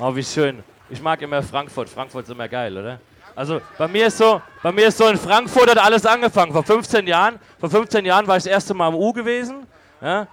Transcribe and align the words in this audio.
Oh, 0.00 0.14
wie 0.14 0.22
schön. 0.22 0.62
Ich 0.88 1.02
mag 1.02 1.20
immer 1.22 1.42
Frankfurt. 1.42 1.88
Frankfurt 1.88 2.24
ist 2.24 2.30
immer 2.30 2.46
geil, 2.46 2.76
oder? 2.76 3.00
Also 3.34 3.60
bei 3.76 3.88
mir 3.88 4.06
ist 4.06 4.18
so, 4.18 4.40
bei 4.62 4.70
mir 4.70 4.86
ist 4.88 4.98
so 4.98 5.08
in 5.08 5.18
Frankfurt 5.18 5.70
hat 5.70 5.78
alles 5.78 6.06
angefangen. 6.06 6.52
Vor 6.52 6.62
15 6.62 7.04
Jahren, 7.06 7.40
vor 7.58 7.68
15 7.68 8.04
Jahren 8.04 8.26
war 8.28 8.36
ich 8.36 8.44
das 8.44 8.52
erste 8.52 8.74
Mal 8.74 8.88
im 8.88 8.94
U 8.94 9.12
gewesen. 9.12 9.66
Ja? 10.00 10.28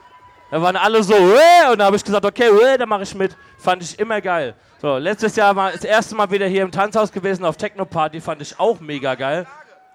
Da 0.51 0.61
waren 0.61 0.75
alle 0.75 1.01
so, 1.01 1.15
und 1.15 1.79
da 1.79 1.85
habe 1.85 1.95
ich 1.95 2.03
gesagt, 2.03 2.23
okay, 2.23 2.47
äh, 2.47 2.77
da 2.77 2.85
mache 2.85 3.03
ich 3.03 3.15
mit. 3.15 3.35
Fand 3.57 3.81
ich 3.81 3.97
immer 3.97 4.21
geil. 4.21 4.53
So, 4.79 4.97
letztes 4.97 5.35
Jahr 5.35 5.55
war 5.55 5.71
das 5.71 5.83
erste 5.83 6.13
Mal 6.13 6.29
wieder 6.29 6.45
hier 6.45 6.61
im 6.61 6.71
Tanzhaus 6.71 7.11
gewesen 7.11 7.43
auf 7.43 7.57
Techno-Party, 7.57 8.21
fand 8.21 8.43
ich 8.43 8.59
auch 8.59 8.79
mega 8.79 9.15
geil. 9.15 9.47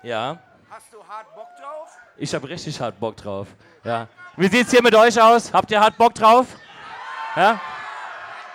Ja. 0.03 0.39
Hast 0.69 0.93
du 0.93 0.99
hart 0.99 1.33
Bock 1.37 1.49
drauf? 1.61 1.89
Ich 2.17 2.35
habe 2.35 2.49
richtig 2.49 2.81
hart 2.81 2.99
Bock 2.99 3.17
drauf. 3.17 3.47
Ja. 3.85 4.09
Wie 4.37 4.49
sieht's 4.49 4.73
hier 4.73 4.83
mit 4.83 4.97
euch 4.97 5.21
aus? 5.21 5.53
Habt 5.53 5.71
ihr 5.71 5.81
hart 5.81 5.97
Bock 5.97 6.15
drauf? 6.15 6.47
Ja? 7.37 7.61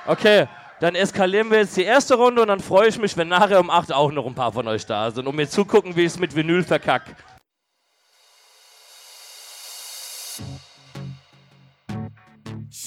Okay, 0.07 0.47
dann 0.79 0.95
eskalieren 0.95 1.49
wir 1.51 1.59
jetzt 1.59 1.77
die 1.77 1.83
erste 1.83 2.15
Runde 2.15 2.41
und 2.41 2.47
dann 2.49 2.59
freue 2.59 2.89
ich 2.89 2.99
mich, 2.99 3.15
wenn 3.17 3.27
nachher 3.27 3.59
um 3.59 3.69
8 3.69 3.93
auch 3.93 4.11
noch 4.11 4.25
ein 4.25 4.35
paar 4.35 4.51
von 4.51 4.67
euch 4.67 4.85
da 4.85 5.11
sind 5.11 5.27
und 5.27 5.35
mir 5.35 5.47
zugucken, 5.47 5.95
wie 5.95 6.01
ich 6.01 6.07
es 6.07 6.19
mit 6.19 6.35
Vinyl 6.35 6.63
verkack. 6.63 7.15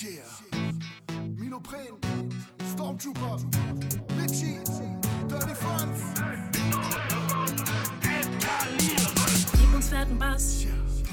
Yeah. 0.01 0.23
Mino 1.35 1.61
Prehn, 1.61 1.99
Stormtrooper, 2.73 3.39
Litchi, 4.21 4.59
Dirty 5.29 5.55
Franz. 5.55 6.03
Bass. 10.19 10.67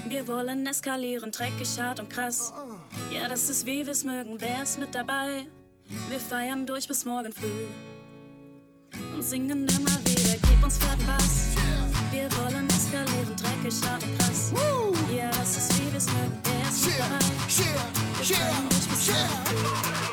Wir 0.08 0.28
wollen 0.28 0.66
eskalieren, 0.68 1.32
dreckig, 1.32 1.80
hart 1.80 2.00
und 2.00 2.10
krass. 2.10 2.54
Ja, 3.12 3.28
das 3.28 3.50
ist 3.50 3.66
wie 3.66 3.86
wir's 3.86 4.04
mögen, 4.04 4.36
wer 4.40 4.64
ist 4.64 4.80
mit 4.80 4.94
dabei? 4.94 5.48
Wir 6.10 6.20
feiern 6.20 6.66
durch 6.66 6.88
bis 6.88 7.06
morgen 7.06 7.32
früh 7.34 7.68
und 9.14 9.24
singen 9.24 9.68
immer 9.68 9.98
wieder. 10.06 10.38
Gib 10.50 10.64
uns 10.64 10.78
Bass. 10.80 11.56
Wir 12.12 12.30
wollen 12.38 12.68
eskalieren, 12.70 13.36
dreckig, 13.36 13.76
hart 13.88 14.04
und 14.04 14.18
krass. 14.18 14.54
Ja, 15.16 15.30
das 15.32 15.58
ist 15.58 15.80
wie 15.80 15.94
wir's 15.94 16.06
mögen, 16.08 16.38
wer 16.44 16.70
ist 16.70 16.86
Yeah, 16.86 16.96
yeah, 17.60 17.80
Wir 18.18 18.36
feiern 18.36 18.70
durch 18.70 18.88
bis 18.88 19.08
morgen 19.08 19.16
yeah. 19.18 20.06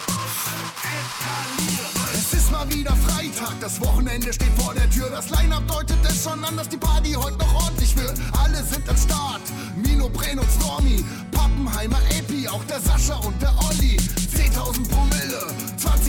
Es 2.14 2.32
ist 2.32 2.50
mal 2.50 2.68
wieder 2.72 2.94
Freitag, 2.96 3.60
das 3.60 3.80
Wochenende 3.80 4.32
steht 4.32 4.52
vor 4.58 4.74
der 4.74 4.88
Tür. 4.90 5.10
Das 5.10 5.30
Line-Up 5.30 5.66
deutet 5.66 5.98
es 6.04 6.22
schon 6.24 6.44
an, 6.44 6.56
dass 6.56 6.68
die 6.68 6.76
Party 6.76 7.12
heute 7.12 7.38
noch 7.38 7.54
ordentlich 7.66 7.96
wird. 7.96 8.18
Alle 8.42 8.62
sind 8.64 8.88
am 8.88 8.96
Start, 8.96 9.42
Mino, 9.76 10.08
Bren 10.08 10.38
und 10.38 10.48
Stormy, 10.50 11.04
Pappenheimer, 11.30 11.98
Epi, 12.18 12.48
auch 12.48 12.64
der 12.64 12.80
Sascha 12.80 13.16
und 13.16 13.40
der 13.40 13.52
Olli. 13.68 13.96
10.000 14.36 14.88
Promille, 14.88 15.46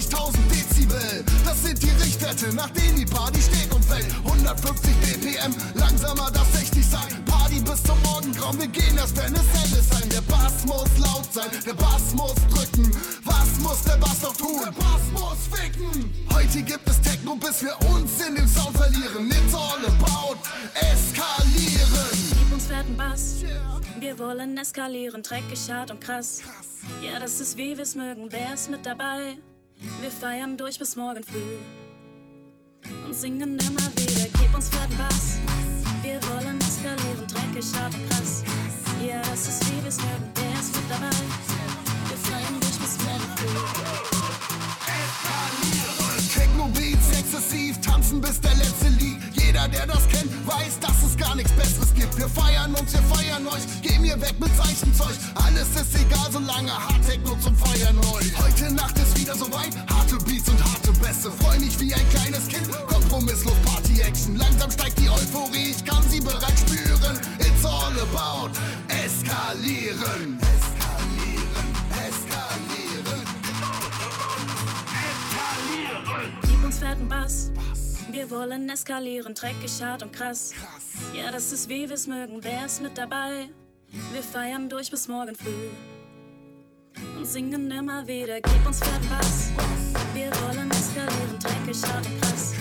20.000 0.03 0.37
Dezibel, 0.49 1.23
das 1.45 1.63
sind 1.63 1.81
die 1.81 1.89
Richtwerte, 1.89 2.53
nach 2.53 2.69
denen 2.71 2.97
die 2.97 3.05
Party 3.05 3.41
steht 3.41 3.73
und 3.73 3.83
fällt. 3.85 4.07
150 4.25 4.95
BPM, 4.97 5.53
langsamer 5.75 6.29
darf 6.31 6.47
60 6.53 6.85
sein. 6.85 7.23
Party 7.25 7.61
bis 7.61 7.83
zum 7.83 8.01
Morgengrauen, 8.03 8.59
wir 8.59 8.67
gehen 8.67 8.97
erst, 8.97 9.15
wenn 9.17 9.33
es 9.33 9.71
ist 9.77 9.93
sein. 9.93 10.09
Der 10.09 10.21
Bass 10.21 10.65
muss 10.65 10.89
laut 10.99 11.31
sein, 11.31 11.49
der 11.65 11.73
Bass 11.73 12.13
muss 12.13 12.35
drücken. 12.51 12.91
Was 13.23 13.59
muss 13.59 13.83
der 13.83 13.97
Bass 13.97 14.19
doch 14.21 14.35
tun? 14.35 14.61
Der 14.65 14.71
Bass 14.71 15.03
muss 15.13 15.47
ficken. 15.51 16.13
Heute 16.33 16.61
gibt 16.61 16.87
es 16.87 17.01
Techno, 17.01 17.35
bis 17.35 17.63
wir 17.63 17.75
uns 17.89 18.11
in 18.27 18.35
dem 18.35 18.47
Sound 18.47 18.75
verlieren. 18.75 19.29
It's 19.29 19.53
all 19.53 19.85
about 19.85 20.39
eskalieren. 20.75 22.09
Gib 22.37 22.53
uns 22.53 22.67
fetten 22.67 22.97
Bass. 22.97 23.43
Wir 23.99 24.19
wollen 24.19 24.57
eskalieren, 24.57 25.23
dreckig, 25.23 25.71
hart 25.71 25.91
und 25.91 26.01
krass. 26.01 26.41
Ja, 27.01 27.19
das 27.19 27.39
ist 27.39 27.57
wie 27.57 27.77
wir's 27.77 27.95
mögen, 27.95 28.27
wer 28.29 28.53
ist 28.53 28.69
mit 28.69 28.85
dabei? 28.85 29.37
Wir 30.01 30.11
feiern 30.11 30.57
durch 30.57 30.79
bis 30.79 30.95
morgen 30.95 31.23
früh 31.23 31.57
und 33.05 33.13
singen 33.13 33.59
immer 33.59 33.87
wieder. 33.95 34.27
Gib 34.39 34.55
uns 34.55 34.69
fetten 34.69 34.97
Bass. 34.97 35.37
Wir 36.01 36.19
wollen 36.29 36.59
eskalieren, 36.59 37.27
dreckig, 37.27 37.65
hart 37.75 37.93
und 37.93 38.09
krass. 38.09 38.43
Ja, 39.05 39.21
das 39.21 39.47
ist 39.47 39.65
wie 39.69 39.83
wir's 39.83 39.97
mögen, 39.97 40.31
wer 40.35 40.59
ist 40.59 40.75
mit 40.75 40.89
dabei? 40.89 41.15
Wir 42.07 42.17
feiern 42.17 42.59
durch 42.59 42.79
bis 42.79 42.97
morgen 43.05 43.27
früh. 43.35 43.57
Techno-Beats 46.33 47.19
exzessiv, 47.19 47.81
tanzen 47.81 48.21
bis 48.21 48.39
der 48.39 48.55
letzte 48.55 48.87
liegt. 48.99 49.22
Jeder, 49.45 49.67
der 49.67 49.87
das 49.87 50.07
kennt, 50.07 50.31
weiß, 50.47 50.79
dass 50.79 51.03
es 51.03 51.17
gar 51.17 51.35
nichts 51.35 51.51
Besseres 51.51 51.93
gibt. 51.93 52.17
Wir 52.17 52.29
feiern 52.29 52.73
uns, 52.75 52.93
wir 52.93 53.03
feiern 53.03 53.45
euch, 53.47 53.63
geh 53.81 53.99
mir 53.99 54.19
weg 54.21 54.35
mit 54.39 54.55
Zeichenzeug. 54.55 55.15
Alles 55.35 55.67
ist 55.75 55.95
egal, 55.95 56.31
solange 56.31 56.71
Hard-Techno 56.71 57.35
zum 57.35 57.55
Feiern 57.55 57.97
rollt. 58.09 58.31
Heute 58.41 58.73
Nacht 58.73 58.97
ist 58.97 59.19
wieder 59.19 59.35
soweit, 59.35 59.75
harte 59.89 60.17
Beats 60.25 60.49
und 60.49 60.63
harte 60.63 60.91
Bässe. 60.93 61.31
Freu 61.31 61.59
mich 61.59 61.79
wie 61.79 61.93
ein 61.93 62.09
kleines 62.09 62.47
Kind, 62.47 62.69
kompromisslos 62.87 63.55
Party-Action. 63.65 64.37
Langsam 64.37 64.71
steigt 64.71 64.99
die 64.99 65.09
Euphorie, 65.09 65.71
ich 65.71 65.83
kann 65.83 66.03
sie 66.09 66.21
bereits 66.21 66.61
spüren. 66.61 67.19
It's 67.39 67.65
all 67.65 67.93
about 67.99 68.51
eskalieren. 68.87 70.39
Eskalieren, 70.39 71.67
eskalieren. 72.07 73.21
Gib 76.41 76.63
uns 76.63 76.79
fetten 76.79 77.07
Bass. 77.09 77.51
Wir 78.13 78.29
wollen 78.29 78.69
eskalieren, 78.69 79.33
dreckig, 79.33 79.81
hart 79.81 80.03
und 80.03 80.13
krass. 80.13 80.53
Ja, 81.15 81.31
das 81.31 81.51
ist 81.51 81.67
wie 81.67 81.89
wir's 81.89 82.05
mögen, 82.05 82.43
wer 82.43 82.67
ist 82.67 82.79
mit 82.79 82.95
dabei? 82.95 83.49
Wir 84.11 84.21
feiern 84.21 84.69
durch 84.69 84.91
bis 84.91 85.07
morgen 85.07 85.33
früh 85.35 85.69
und 87.17 87.25
singen 87.25 87.71
immer 87.71 88.05
wieder. 88.05 88.39
Gib 88.39 88.67
uns 88.67 88.77
fetten 88.77 89.09
Bass. 89.09 89.49
Wir 90.13 90.29
wollen 90.43 90.69
eskalieren, 90.69 91.39
dreckig, 91.39 91.81
hart 91.91 92.05
und 92.05 92.21
krass. 92.21 92.53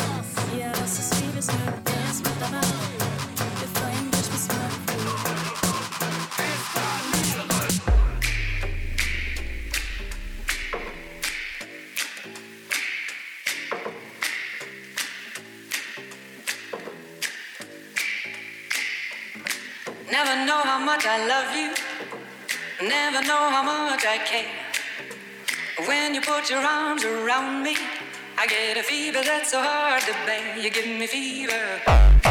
Ja, 0.58 0.72
das 0.72 0.98
ist 0.98 1.20
wie 1.20 1.34
wir's 1.34 1.48
mögen, 1.48 1.82
wer 1.84 2.10
ist 2.10 2.24
mit 2.24 2.40
dabei? 2.40 3.11
Never 20.24 20.46
know 20.46 20.62
how 20.62 20.78
much 20.78 21.04
I 21.04 21.26
love 21.26 21.56
you. 21.56 21.74
Never 22.88 23.22
know 23.26 23.50
how 23.50 23.64
much 23.64 24.04
I 24.06 24.18
care. 24.18 24.54
When 25.88 26.14
you 26.14 26.20
put 26.20 26.48
your 26.48 26.60
arms 26.60 27.04
around 27.04 27.64
me, 27.64 27.76
I 28.38 28.46
get 28.46 28.76
a 28.76 28.84
fever 28.84 29.20
that's 29.24 29.50
so 29.50 29.60
hard 29.60 30.00
to 30.02 30.12
bear. 30.24 30.56
You 30.56 30.70
give 30.70 30.86
me 30.86 31.08
fever. 31.08 32.21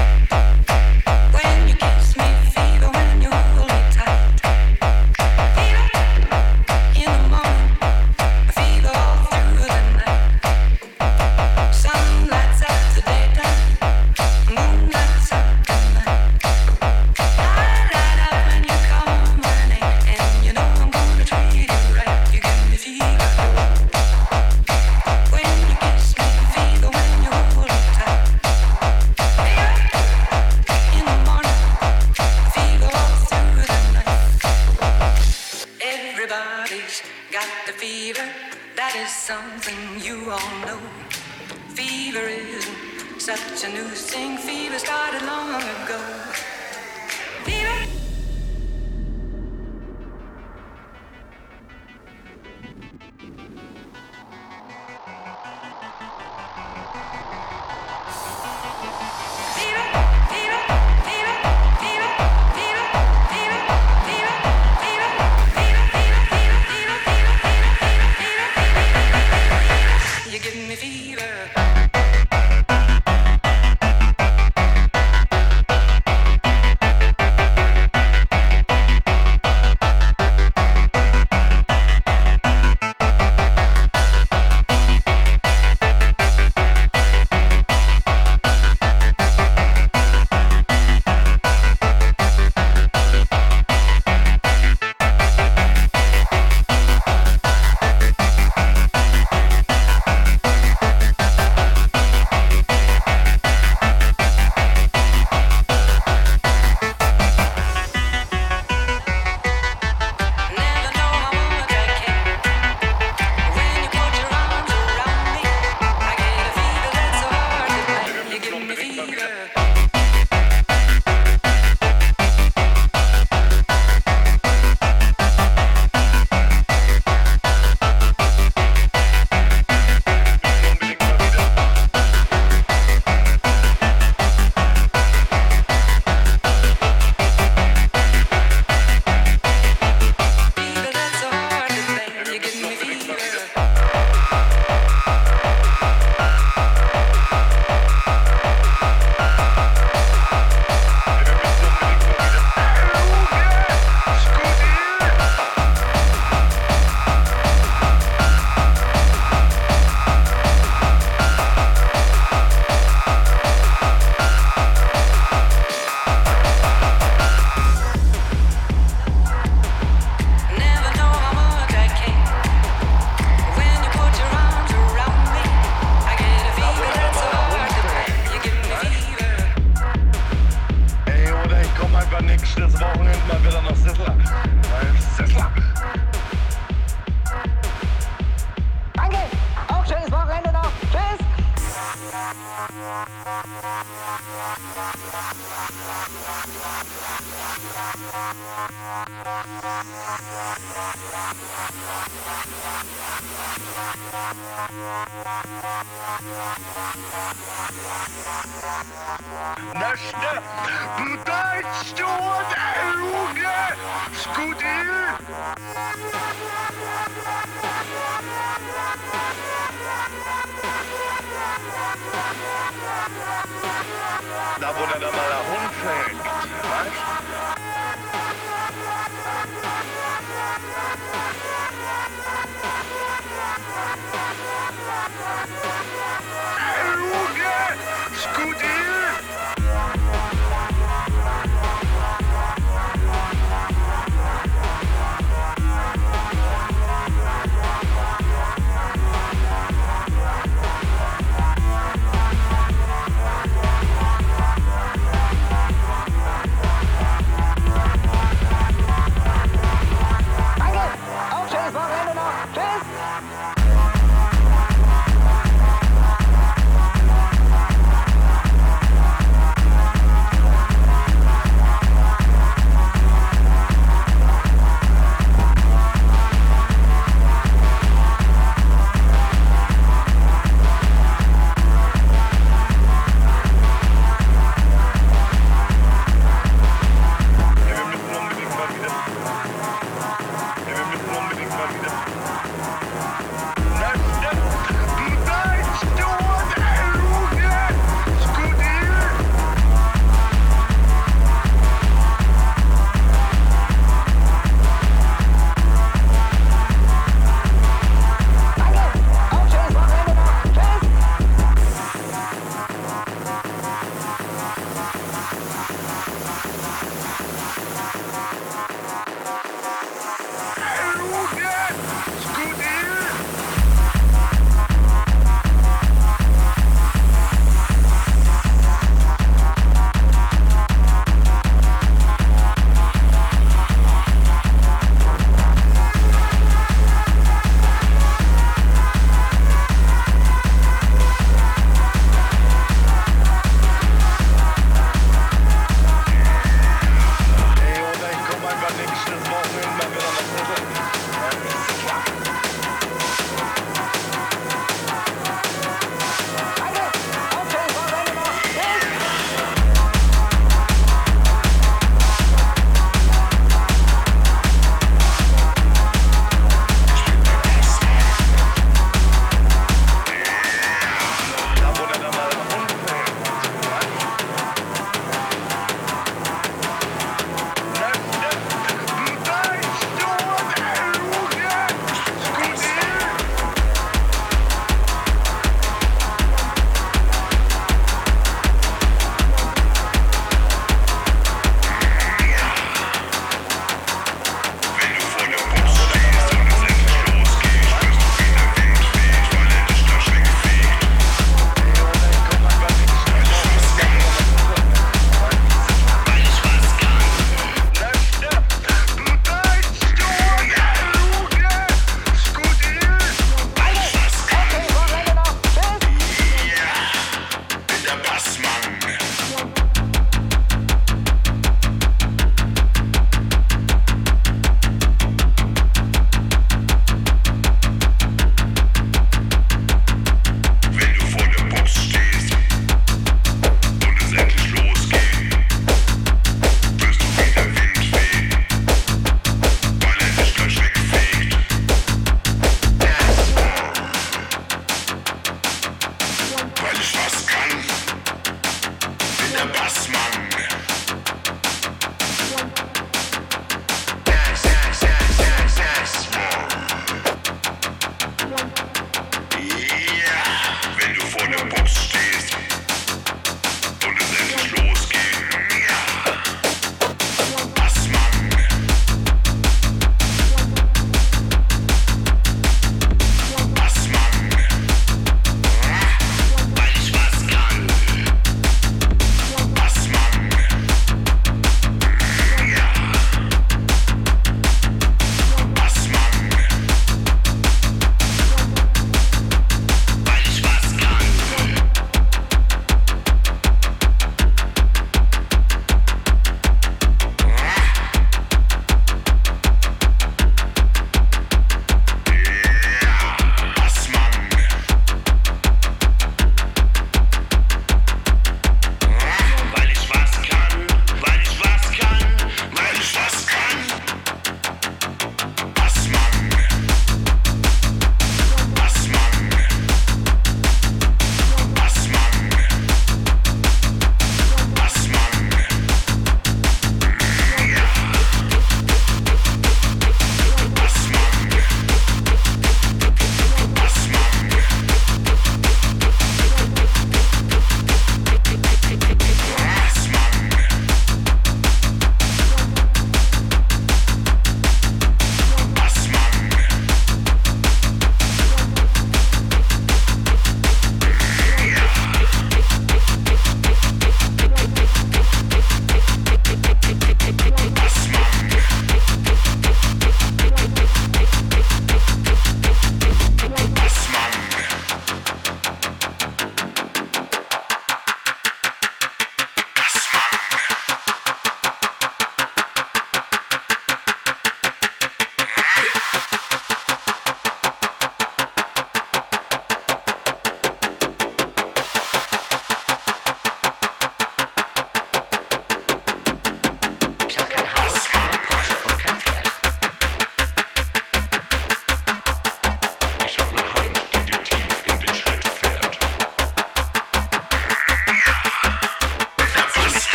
Der 224.74 224.80
Hund 224.80 225.74
fängt, 225.84 226.21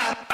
I 0.00 0.14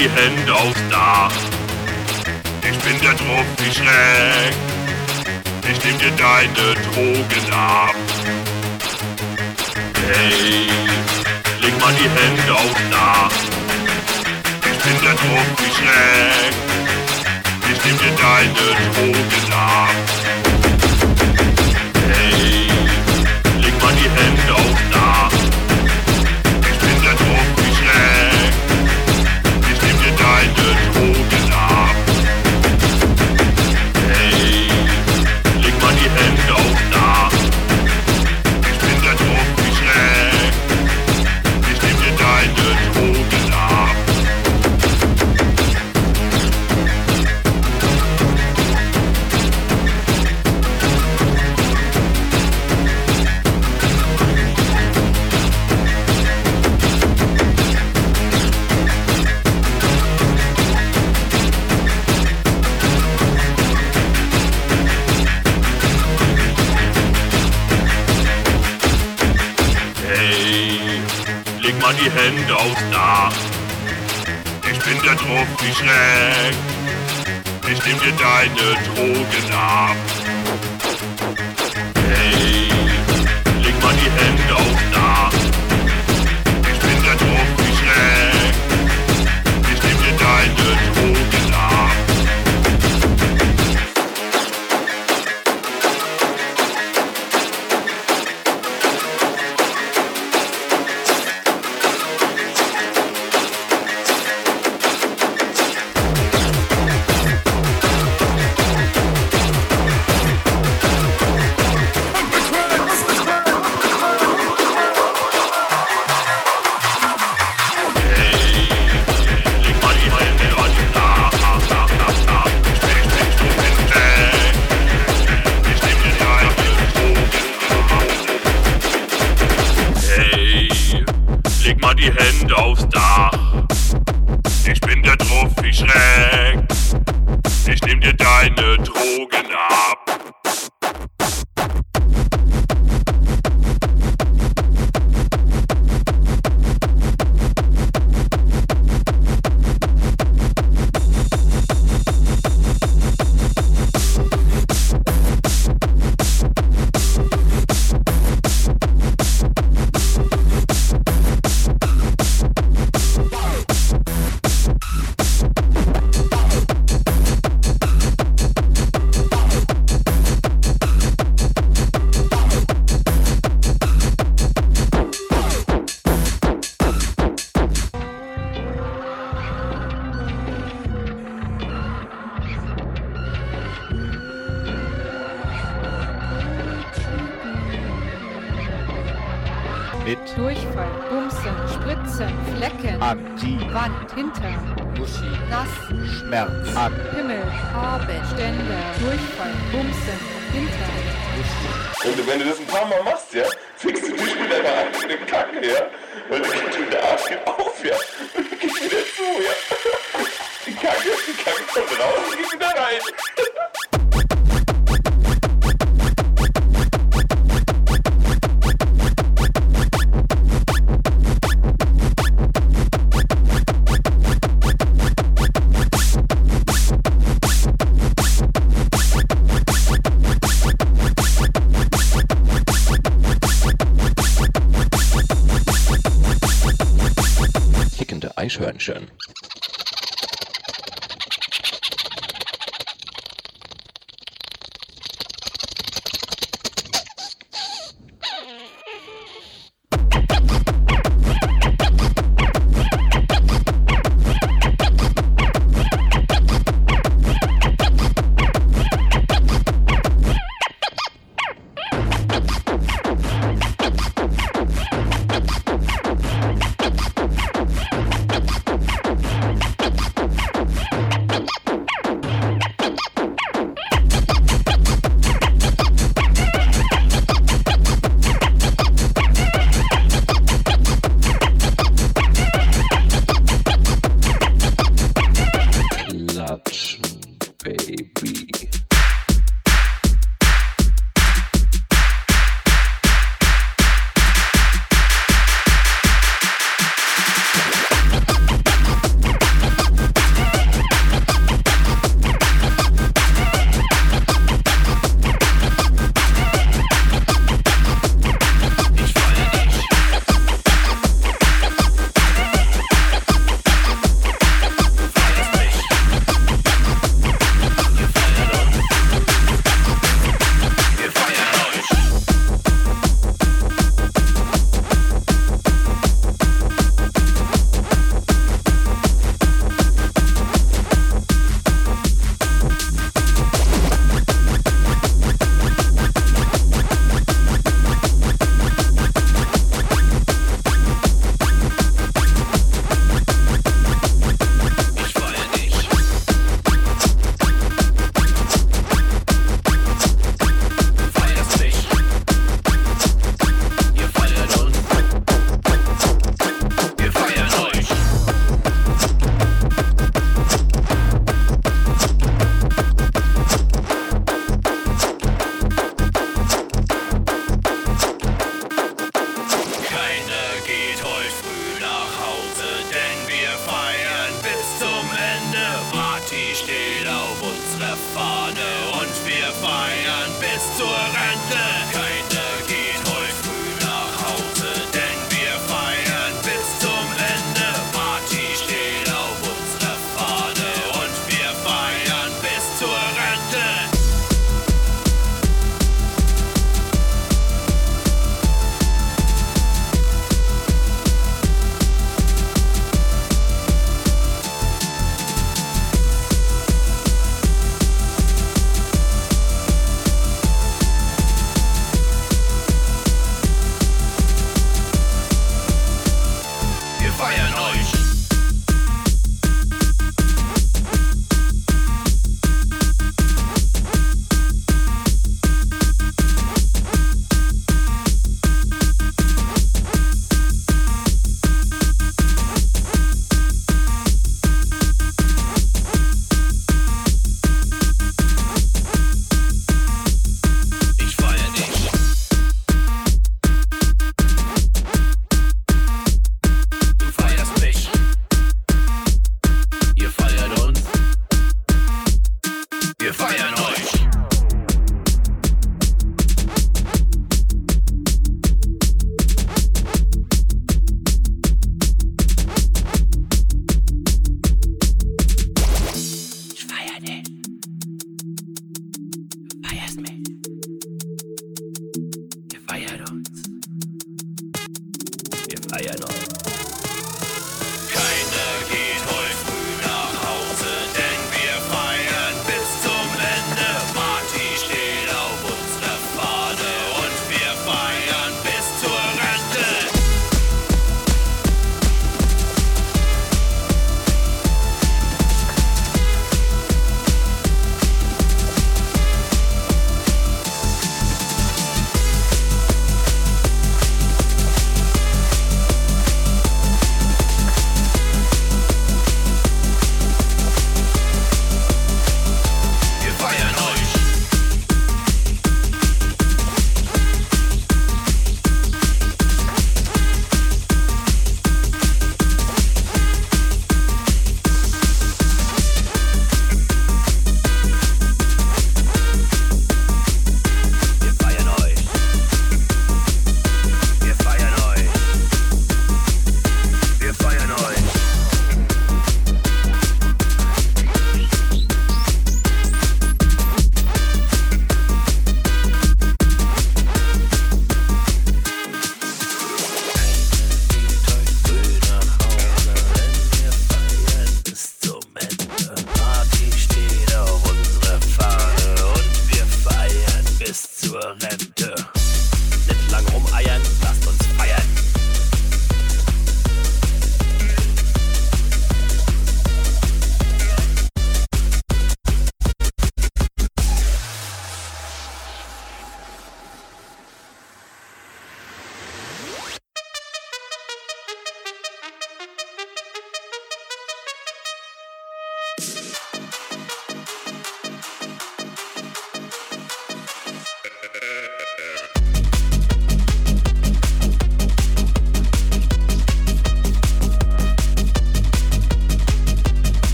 die 0.00 0.08
Hände 0.08 0.54
aufs 0.54 0.80
Dach. 0.88 1.32
Ich 2.62 2.78
bin 2.78 2.98
der 3.02 3.14
Tropfi 3.16 3.70
Schreck. 3.70 4.54
Ich 5.70 5.84
nehm 5.84 5.98
dir 5.98 6.10
deine 6.12 6.74
Drogen 6.86 7.52
ab. 7.52 7.94
Hey, 10.08 10.70
leg 11.60 11.80
mal 11.80 11.92
die 12.00 12.08
Hände 12.18 12.54
aufs 12.54 12.84
Dach. 12.90 13.30
Ich 14.72 14.78
bin 14.84 14.96
der 15.04 15.16
Tropfi 15.22 15.68
Schreck. 15.76 16.54
Ich 17.70 17.84
nehm 17.84 17.98
dir 17.98 18.14
deine 18.24 18.64
Drogen 18.94 19.52
ab. 19.52 20.19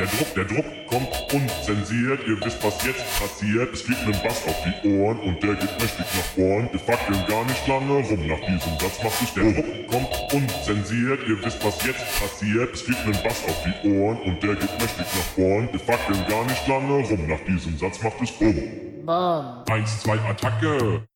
Der 0.00 0.08
Druck, 0.08 0.34
der 0.34 0.44
Druck, 0.44 0.64
kommt 0.86 1.32
unzensiert. 1.32 2.20
Ihr 2.26 2.40
wisst, 2.44 2.62
was 2.64 2.84
jetzt 2.84 3.04
passiert. 3.20 3.72
Es 3.72 3.82
fliegt 3.82 4.00
einem 4.02 4.22
Bass 4.22 4.46
auf 4.46 4.56
die 4.64 4.88
Ohren 4.88 5.18
und 5.20 5.42
der 5.42 5.54
geht 5.54 5.80
mächtig 5.80 6.06
nach 6.06 6.30
vorn. 6.34 6.68
Wir 6.72 6.80
fackeln 6.80 7.24
gar 7.28 7.44
nicht 7.44 7.66
lange 7.68 7.92
rum. 7.92 8.26
Nach 8.26 8.40
diesem 8.40 8.78
Satz 8.78 9.02
macht 9.02 9.18
sich 9.18 9.30
der 9.30 9.52
Druck 9.52 9.90
kommt 9.90 10.32
unzensiert. 10.32 11.20
Ihr 11.28 11.44
wisst, 11.44 11.64
was 11.64 11.84
jetzt 11.84 12.20
passiert. 12.20 12.74
Es 12.74 12.82
fliegt 12.82 13.00
einem 13.00 13.22
Bass 13.22 13.44
auf 13.44 13.62
die 13.64 13.88
Ohren 13.88 14.18
und 14.22 14.42
der 14.42 14.54
geht 14.54 14.80
mächtig 14.80 15.06
nach 15.06 15.34
vorn. 15.34 15.68
Wir 15.72 15.80
fackeln 15.80 16.26
gar 16.28 16.44
nicht 16.44 16.66
lange 16.66 17.06
rum. 17.06 17.28
Nach 17.28 17.40
diesem 17.46 17.76
Satz 17.76 18.02
macht 18.02 18.20
es 18.22 18.32
Bumm. 18.32 18.62
Bam. 19.04 19.64
Eins, 19.70 20.00
zwei, 20.00 20.18
Attacke. 20.20 21.06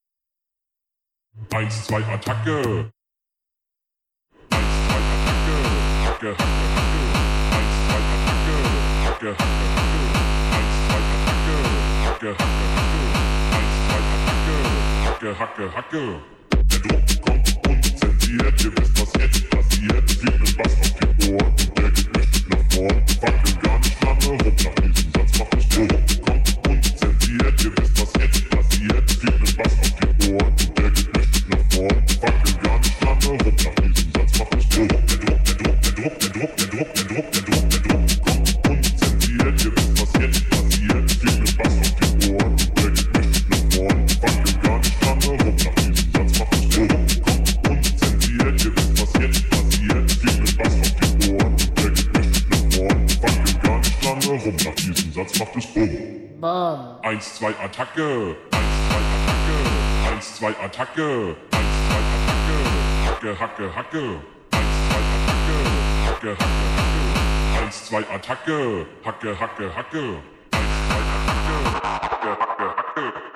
Eins, 1.53 1.85
zwei, 1.87 2.03
Attacke. 2.05 2.91
Eins, 4.51 4.87
zwei, 4.87 5.01
Attacke. 5.05 5.65
Hacke, 6.05 6.37
Hacke, 6.37 6.74
Hacke, 15.15 15.35
Hacke, 15.39 15.65
Hacke. 15.75 16.21
Der 16.53 16.81
Druck 16.81 17.05
kommt 17.23 17.49
unzensiert. 17.67 18.65
Ihr 18.65 18.73
wisst, 18.77 19.01
was 19.01 19.13
passiert. 19.49 20.05
Es 20.11 20.23
mit 20.23 20.59
Bass 20.59 20.77
auf 20.77 20.93
Ohren. 21.31 21.47
Und 21.47 21.79
der 21.79 21.91
geht 21.91 22.11
mächtig 22.15 22.45
nach 22.51 22.65
vorn. 22.75 23.03
Wir 23.07 23.17
fackeln 23.17 23.59
gar 23.63 23.79
nicht 23.79 24.05
lange 24.05 24.27
rum. 24.27 24.57
Nach 24.63 24.75
diesem 24.83 25.11
Satz 25.15 25.41
es 25.57 25.69
der 25.69 25.87
Druck 25.87 26.07
kommt 26.27 26.49
unzensiert. 26.69 27.65
Ihr 27.65 27.73
wisst, 27.79 27.97
was 28.03 28.13
jetzt 28.21 28.45
passiert. 28.51 29.05
Es 29.11 29.17
fliegt 29.17 29.41
mit 29.41 29.57
Bass 29.57 29.73
auf 29.81 29.91
die 29.97 30.33
Ohren. 30.33 30.53
Und 30.53 30.79
der 30.79 30.91
geht 30.91 31.11
mächtig 31.17 31.45
nach 31.49 31.65
vorn. 31.73 31.97
Wir 32.07 32.17
fackeln 32.21 32.59
gar 32.63 32.79
nicht 32.79 33.01
lange 33.03 33.29
rum. 33.43 33.57
Nach 33.65 33.75
diesem 33.81 34.11
Satz 34.13 34.33
Druck. 34.35 34.51
Der 34.51 35.17
Druck, 35.17 35.49
der 35.49 35.57
Druck, 35.57 35.81
der 35.81 35.93
Druck, 35.95 36.19
der 36.19 36.21
Druck, 36.21 36.21
der 36.21 36.29
Druck, 36.29 36.53
der 36.53 36.69
Druck, 36.69 36.93
der 36.93 37.05
Druck, 37.07 37.33
der 37.33 37.43
Druck 37.43 37.74
1, 40.25 40.33
2, 57.21 57.45
Attacke. 57.45 57.45
1, 57.45 57.45
2, 57.45 57.61
Attacke. 57.61 57.95
1, 57.95 57.99
2, 57.99 58.35
Attacke. 59.25 59.67
1, 60.05 60.21
2, 60.21 60.47
Attacke. 60.65 61.37
Hacke, 63.05 63.35
Hacke, 63.35 63.35
Hacke. 63.35 63.35
1, 63.35 63.35
2, 63.35 63.35
Attacke. 63.35 63.35
Hacke, 63.35 63.41
Hacke, 63.45 63.71
Hacke. 66.25 66.94
Eins, 67.75 67.87
zwei, 67.87 68.05
Attacke. 68.09 68.87
Hacke, 69.05 69.37
Hacke, 69.41 69.75
Hacke. 69.75 70.23
Eins, 70.53 70.75
zwei, 70.87 71.03
Attacke. 71.11 71.57
Hacke, 71.83 72.31
Hacke, 72.39 72.77
Hacke. 72.77 73.34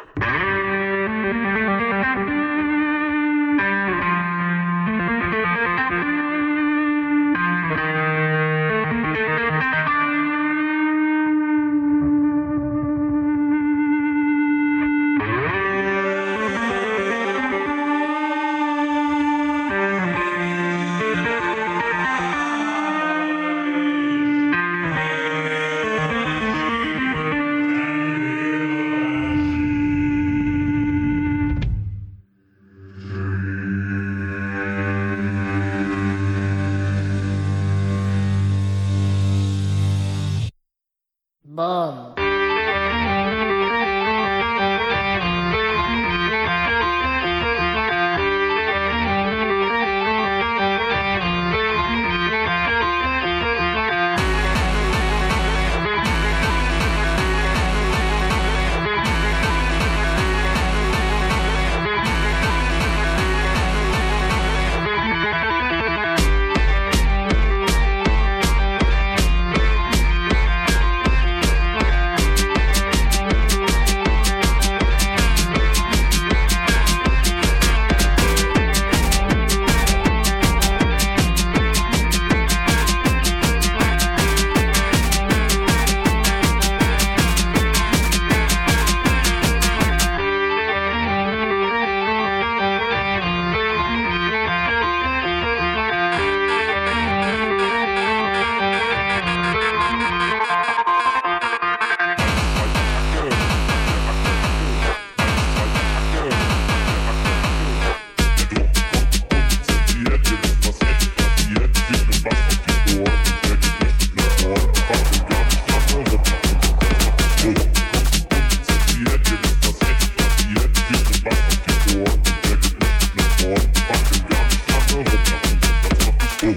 Bam. 126.40 126.54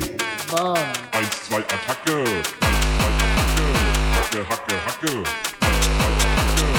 Eins, 1.12 1.42
zwei, 1.48 1.58
Attacke. 1.58 2.14
Eins, 2.14 2.78
zwei, 2.94 3.10
Attacke. 3.18 3.66
Hacke, 4.14 4.46
Hacke, 4.48 4.76
Hacke. 4.86 5.10
Eins, 5.10 5.86
zwei, 5.90 6.12
Attacke. 6.12 6.70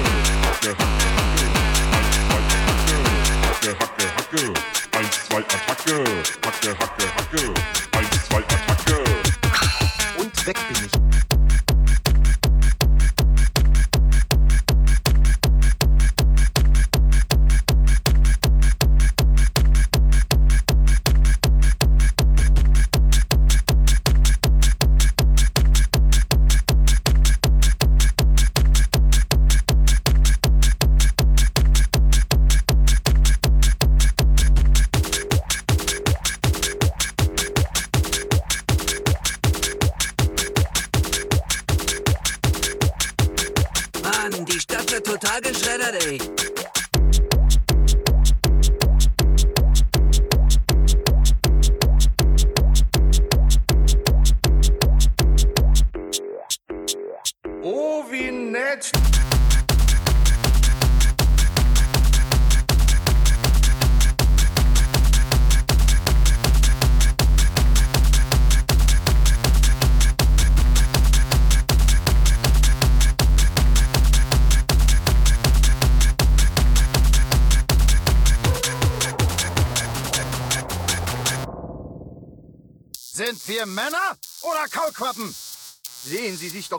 Hacke, 3.51 3.75
Hacke, 3.81 4.05
Hacke. 4.15 4.43
Eins, 4.97 5.15
zwei, 5.27 5.41
Attacke. 5.41 5.97
Hacke, 6.45 6.69
Hacke, 6.79 7.05
Hacke. 7.17 7.43
Eins, 7.43 7.75
zwei, 7.75 7.90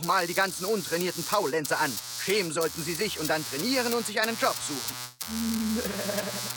doch 0.03 0.07
mal 0.07 0.27
die 0.27 0.35
ganzen 0.35 0.65
untrainierten 0.65 1.23
Faulenzer 1.23 1.79
an. 1.81 1.93
Schämen 2.25 2.53
sollten 2.53 2.83
sie 2.85 2.95
sich 2.95 3.19
und 3.21 3.29
dann 3.29 3.45
trainieren 3.49 3.95
und 3.95 4.07
sich 4.07 4.21
einen 4.21 4.37
Job 4.41 4.57
suchen. 4.69 4.97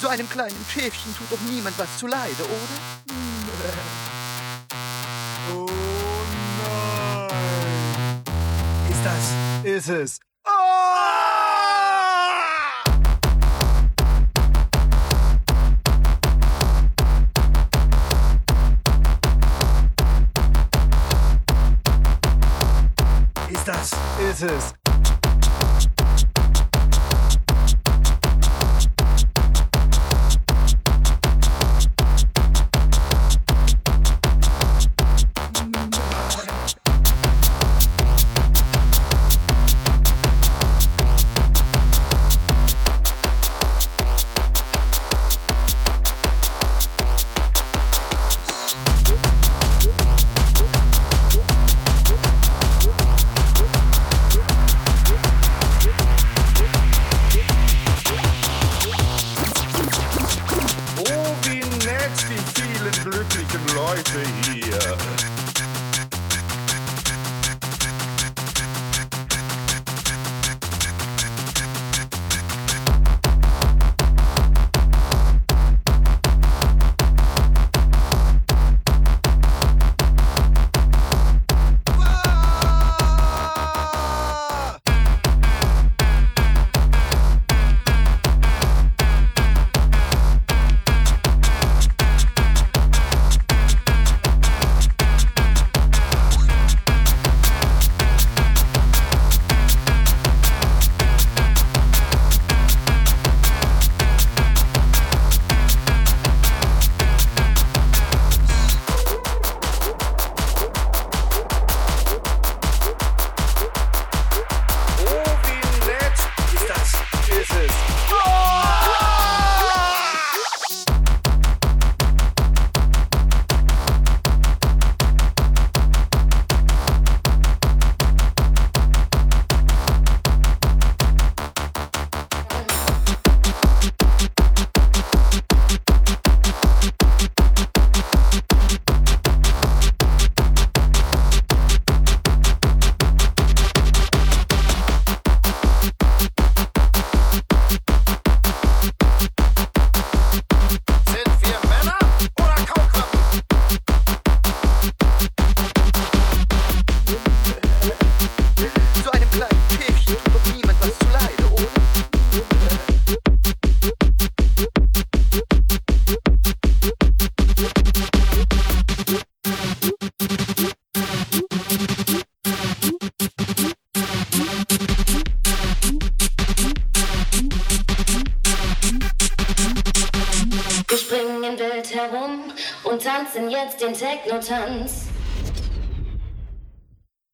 So 0.00 0.08
einem 0.08 0.26
kleinen 0.30 0.56
Schäfchen 0.72 1.14
tut 1.14 1.30
doch 1.30 1.40
niemand 1.42 1.78
was 1.78 1.98
zuleide, 1.98 2.42
oder? 2.42 2.56
Oh 5.54 5.66
nein! 6.64 8.22
Ist 8.90 9.04
das? 9.04 9.30
Ist 9.62 9.88
es? 9.90 10.31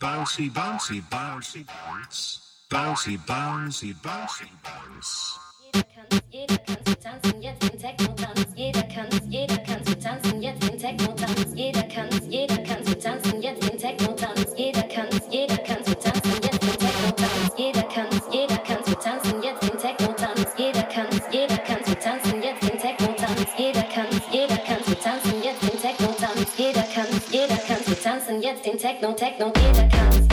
Bouncy, 0.00 0.50
bouncy, 0.50 1.00
bouncy, 1.08 1.64
bounce. 1.64 2.66
Bouncy, 2.68 3.16
bouncy, 3.24 3.94
bouncy, 4.02 4.48
bounce. 4.64 5.38
Jeder 6.32 6.58
jeder 6.66 6.96
tanzen 7.00 7.40
jetzt. 7.40 7.67
tanzen 28.08 28.40
jetzt 28.40 28.64
den 28.64 28.78
Techno, 28.78 29.12
Techno, 29.12 29.52
jeder 29.54 29.86
kann's. 29.90 30.27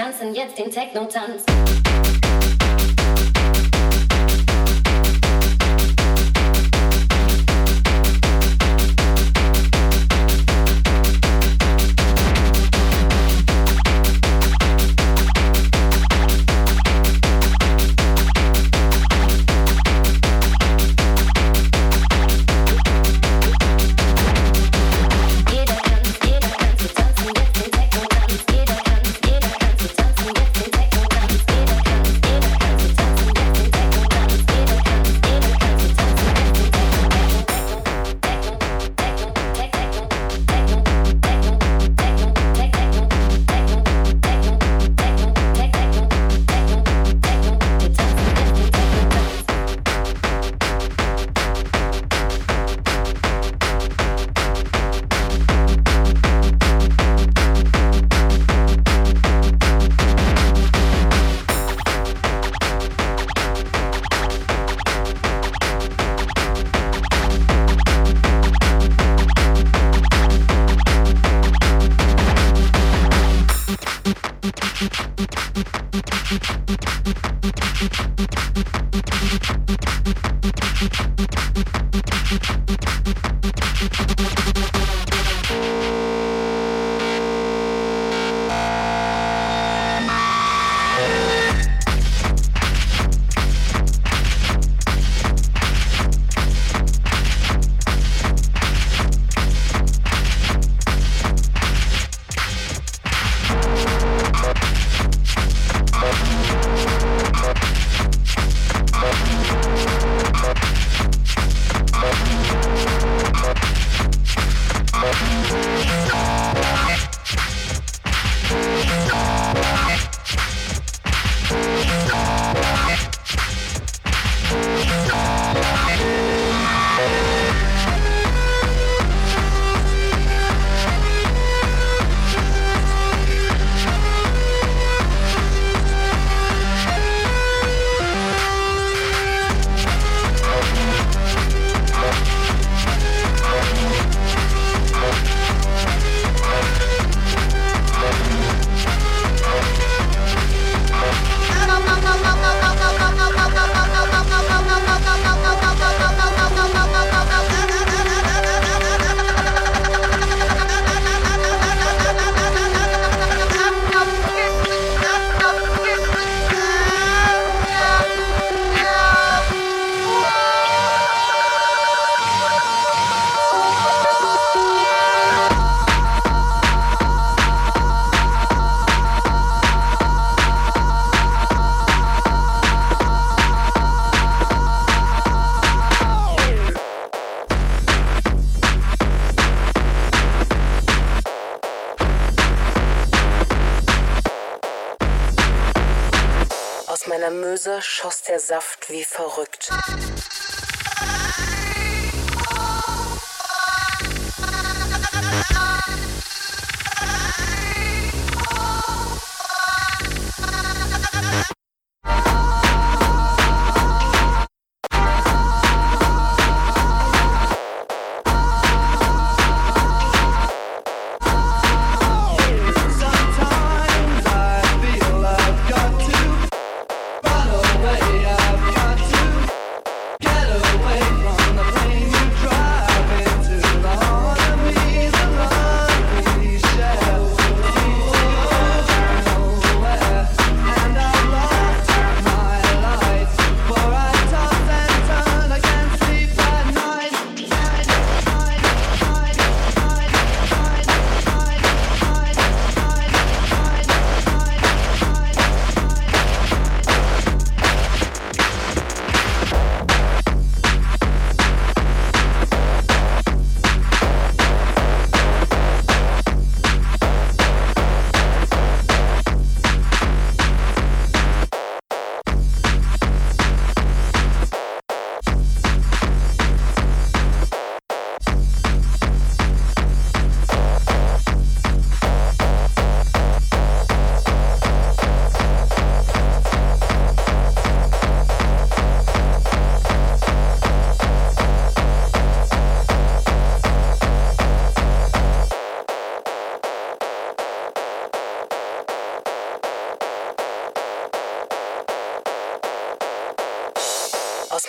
tanzen 0.00 0.34
jetzt 0.34 0.56
den 0.56 0.70
Techno-Tanz. 0.70 1.44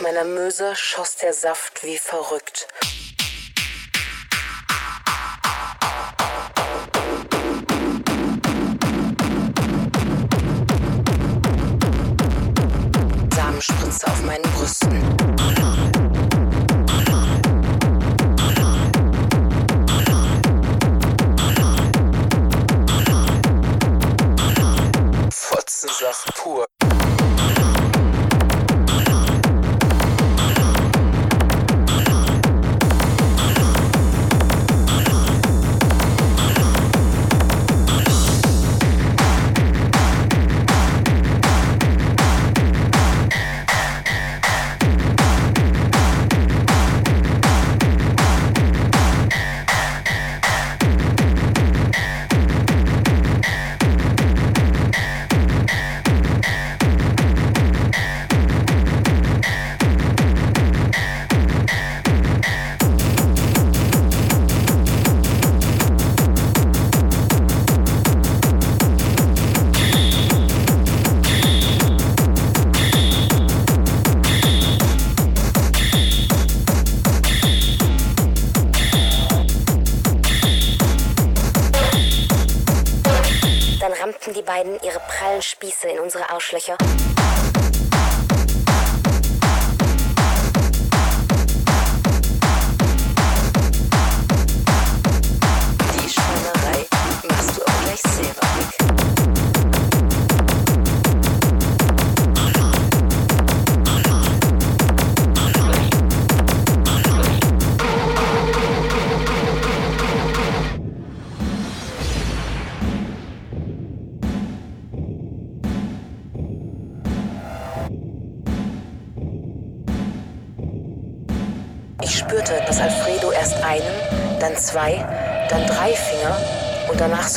Aus 0.02 0.08
meiner 0.08 0.24
Möse 0.24 0.76
schoss 0.76 1.18
der 1.18 1.32
Saft 1.32 1.84
wie 1.84 1.96
verrückt. 1.96 2.68
Samenspritze 13.36 14.08
auf 14.08 14.24
meinen 14.24 14.42
Brüsten. 14.42 15.21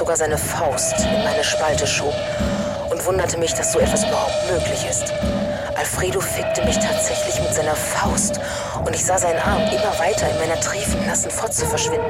Sogar 0.04 0.16
seine 0.18 0.36
Faust 0.36 1.00
in 1.00 1.24
meine 1.24 1.42
Spalte 1.42 1.86
schob 1.86 2.12
und 2.90 3.06
wunderte 3.06 3.38
mich, 3.38 3.54
dass 3.54 3.72
so 3.72 3.78
etwas 3.78 4.04
überhaupt 4.04 4.50
möglich 4.50 4.86
ist. 4.86 5.14
Alfredo 5.74 6.20
fickte 6.20 6.62
mich 6.66 6.78
tatsächlich 6.78 7.40
mit 7.40 7.54
seiner 7.54 7.74
Faust 7.74 8.38
und 8.84 8.94
ich 8.94 9.02
sah 9.02 9.16
seinen 9.16 9.38
Arm 9.38 9.62
immer 9.62 9.98
weiter 9.98 10.28
in 10.28 10.36
meiner 10.36 10.60
triefend 10.60 11.06
nassen 11.06 11.30
Fotze 11.30 11.64
verschwinden. 11.64 12.04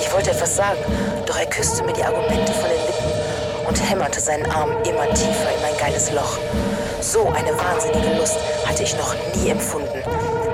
Ich 0.00 0.12
wollte 0.12 0.32
etwas 0.32 0.56
sagen, 0.56 0.80
doch 1.24 1.38
er 1.38 1.46
küsste 1.46 1.84
mir 1.84 1.92
die 1.92 2.02
Argumente 2.02 2.52
von 2.54 2.68
den 2.68 2.86
Lippen 2.86 3.68
und 3.68 3.88
hämmerte 3.88 4.18
seinen 4.18 4.50
Arm 4.50 4.72
immer 4.82 5.06
tiefer 5.14 5.54
in 5.54 5.62
mein 5.62 5.76
geiles 5.78 6.10
Loch. 6.10 6.38
So 7.00 7.28
eine 7.28 7.56
wahnsinnige 7.56 8.18
Lust 8.18 8.38
hatte 8.66 8.82
ich 8.82 8.96
noch 8.96 9.14
nie 9.36 9.50
empfunden. 9.50 10.02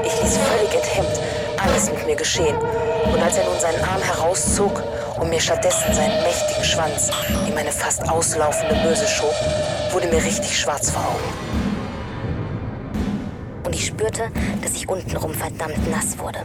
Ich 0.05 0.23
ließ 0.23 0.37
völlig 0.37 0.75
enthemmt 0.75 1.19
alles 1.59 1.91
mit 1.91 2.07
mir 2.07 2.17
geschehen. 2.17 2.57
Und 3.13 3.23
als 3.23 3.37
er 3.37 3.45
nun 3.45 3.59
seinen 3.59 3.83
Arm 3.85 4.03
herauszog 4.03 4.83
und 5.19 5.31
mir 5.31 5.41
stattdessen 5.41 5.93
seinen 5.93 6.23
mächtigen 6.23 6.58
Schwanz 6.79 7.11
in 7.49 7.55
meine 7.55 7.73
fast 7.73 8.09
auslaufende 8.09 8.77
Möse 8.85 9.05
schob, 9.09 9.35
wurde 9.91 10.07
mir 10.07 10.23
richtig 10.23 10.57
schwarz 10.57 10.91
vor 10.93 11.03
Augen. 11.03 11.25
Und 13.65 13.75
ich 13.75 13.87
spürte, 13.87 14.31
dass 14.63 14.75
ich 14.75 14.89
untenrum 14.89 15.35
verdammt 15.35 15.91
nass 15.91 16.17
wurde. 16.21 16.39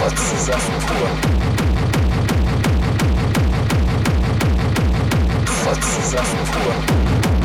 Fotzensaft 0.00 0.72
pur. 0.88 1.08
Fotzensaft 5.62 6.36
pur. 6.50 7.35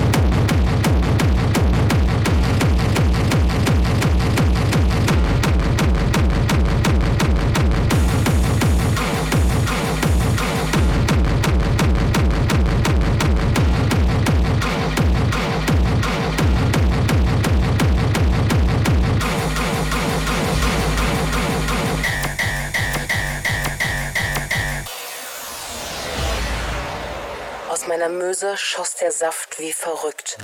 Möse 28.42 28.58
schoss 28.58 28.96
der 28.96 29.12
Saft 29.12 29.60
wie 29.60 29.72
verrückt. 29.72 30.38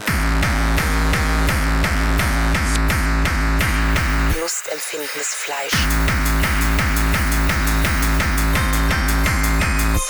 Lustempfindendes 4.39 5.33
Fleisch. 5.33 5.73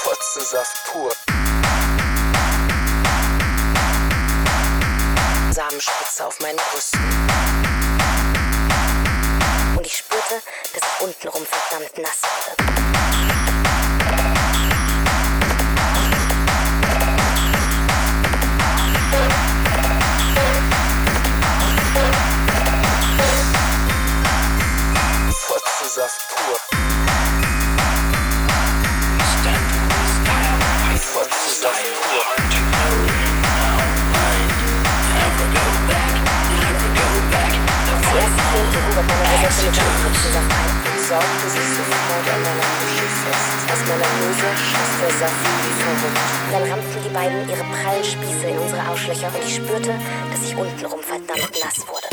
Fotzensaft 0.04 0.84
pur. 0.92 1.14
Samenspitze 5.52 6.26
auf 6.26 6.40
meinen 6.42 6.58
Brüsten. 6.58 7.00
Und 9.78 9.86
ich 9.86 9.98
spürte, 9.98 10.42
dass 10.74 10.82
ich 10.84 11.06
untenrum 11.06 11.46
verdammt 11.46 11.98
nass 11.98 12.22
wurde. 12.24 13.27
Saft 25.98 26.22
verrückt. 26.22 26.62
Dann 46.52 46.64
rammten 46.64 47.04
die 47.04 47.10
beiden 47.10 47.50
ihre 47.50 47.64
prallen 47.64 48.04
Spieße 48.04 48.46
in 48.46 48.60
unsere 48.60 48.82
Arschlöcher 48.82 49.28
und 49.34 49.44
ich 49.44 49.56
spürte, 49.56 49.96
dass 50.32 50.44
ich 50.44 50.56
untenrum 50.56 51.00
verdammt 51.02 51.60
nass 51.60 51.88
wurde. 51.88 52.07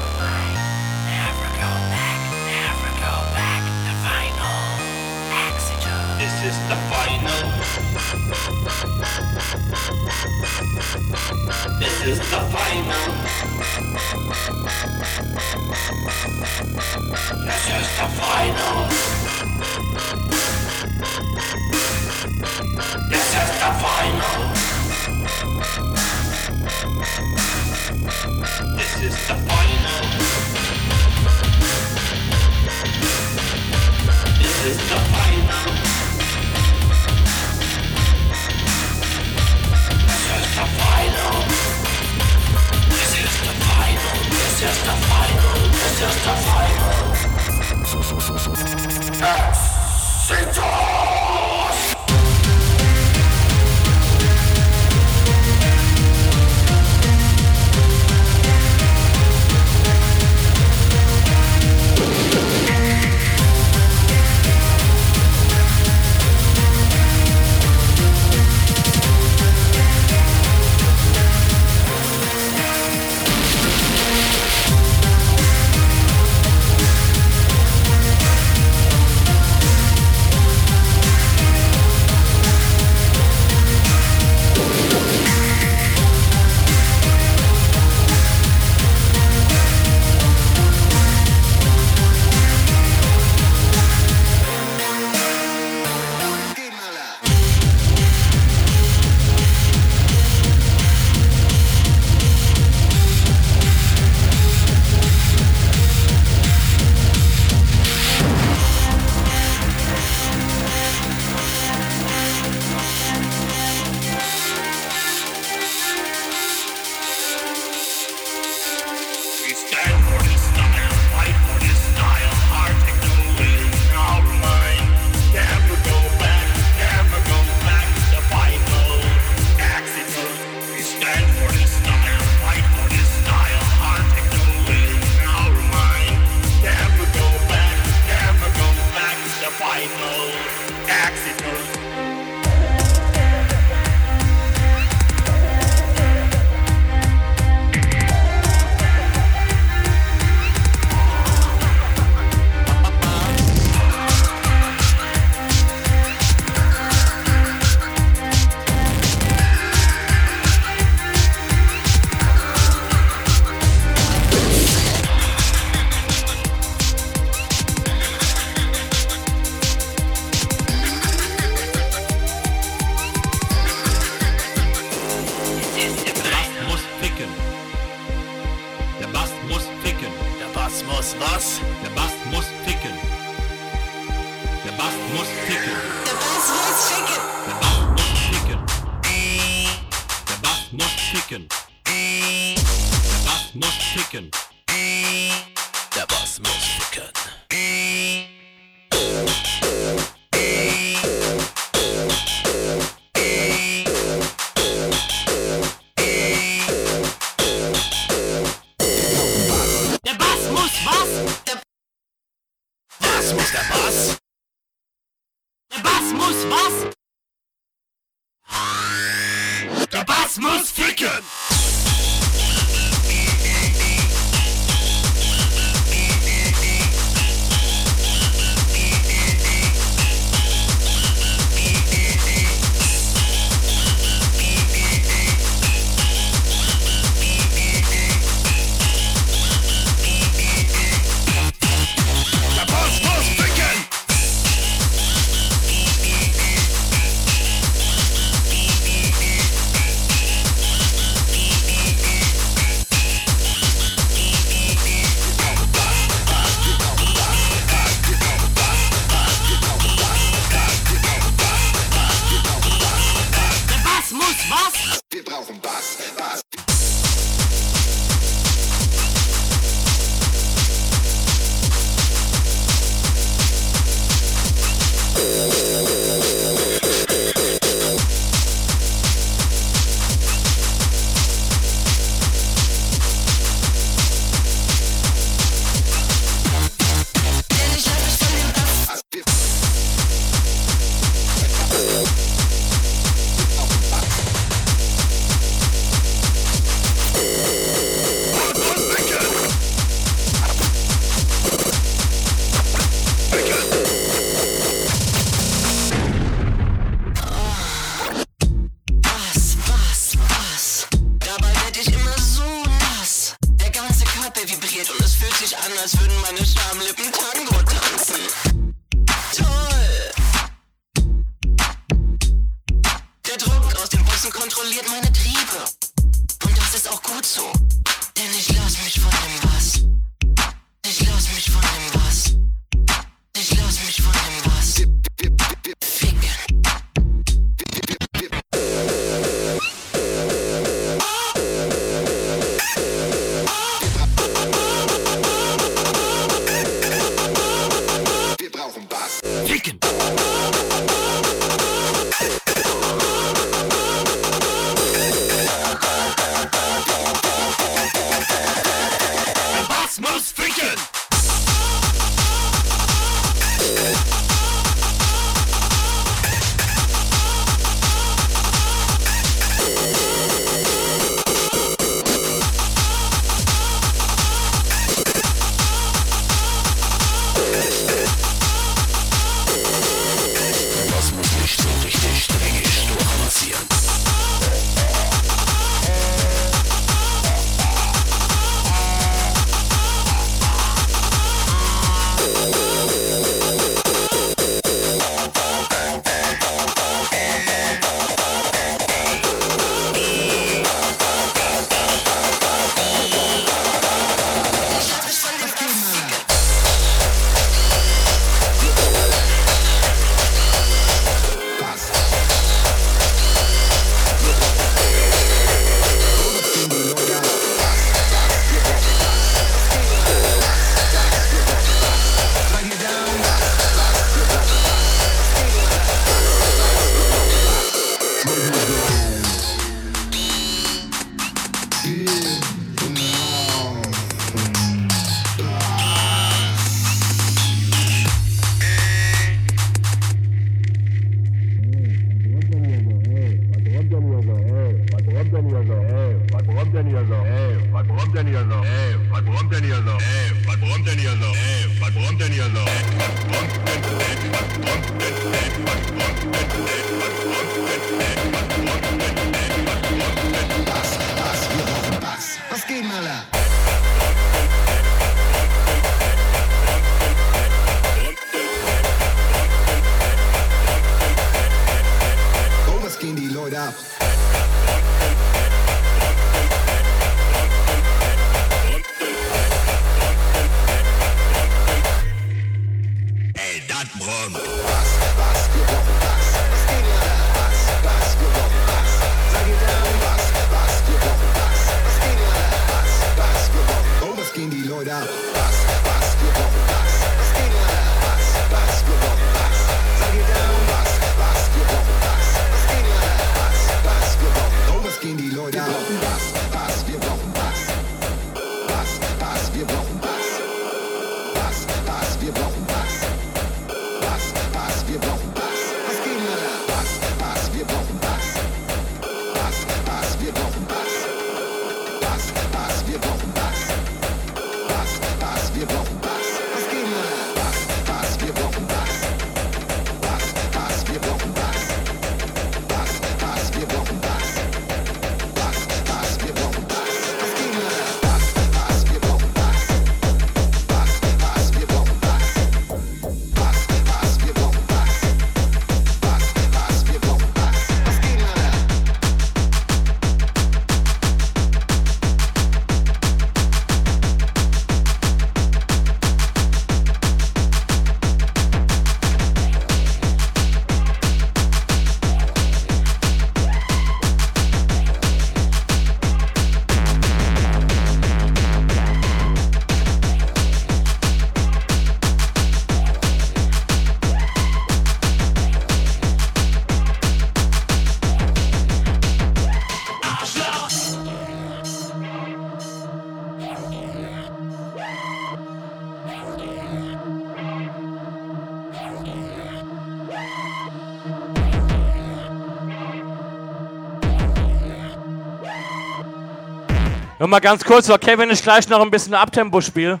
Nochmal 597.28 597.42
ganz 597.42 597.62
kurz, 597.62 597.86
weil 597.90 597.98
Kevin 597.98 598.30
ist 598.30 598.42
gleich 598.42 598.66
noch 598.70 598.80
ein 598.80 598.90
bisschen 598.90 599.12
Abtempo-Spiel. 599.12 600.00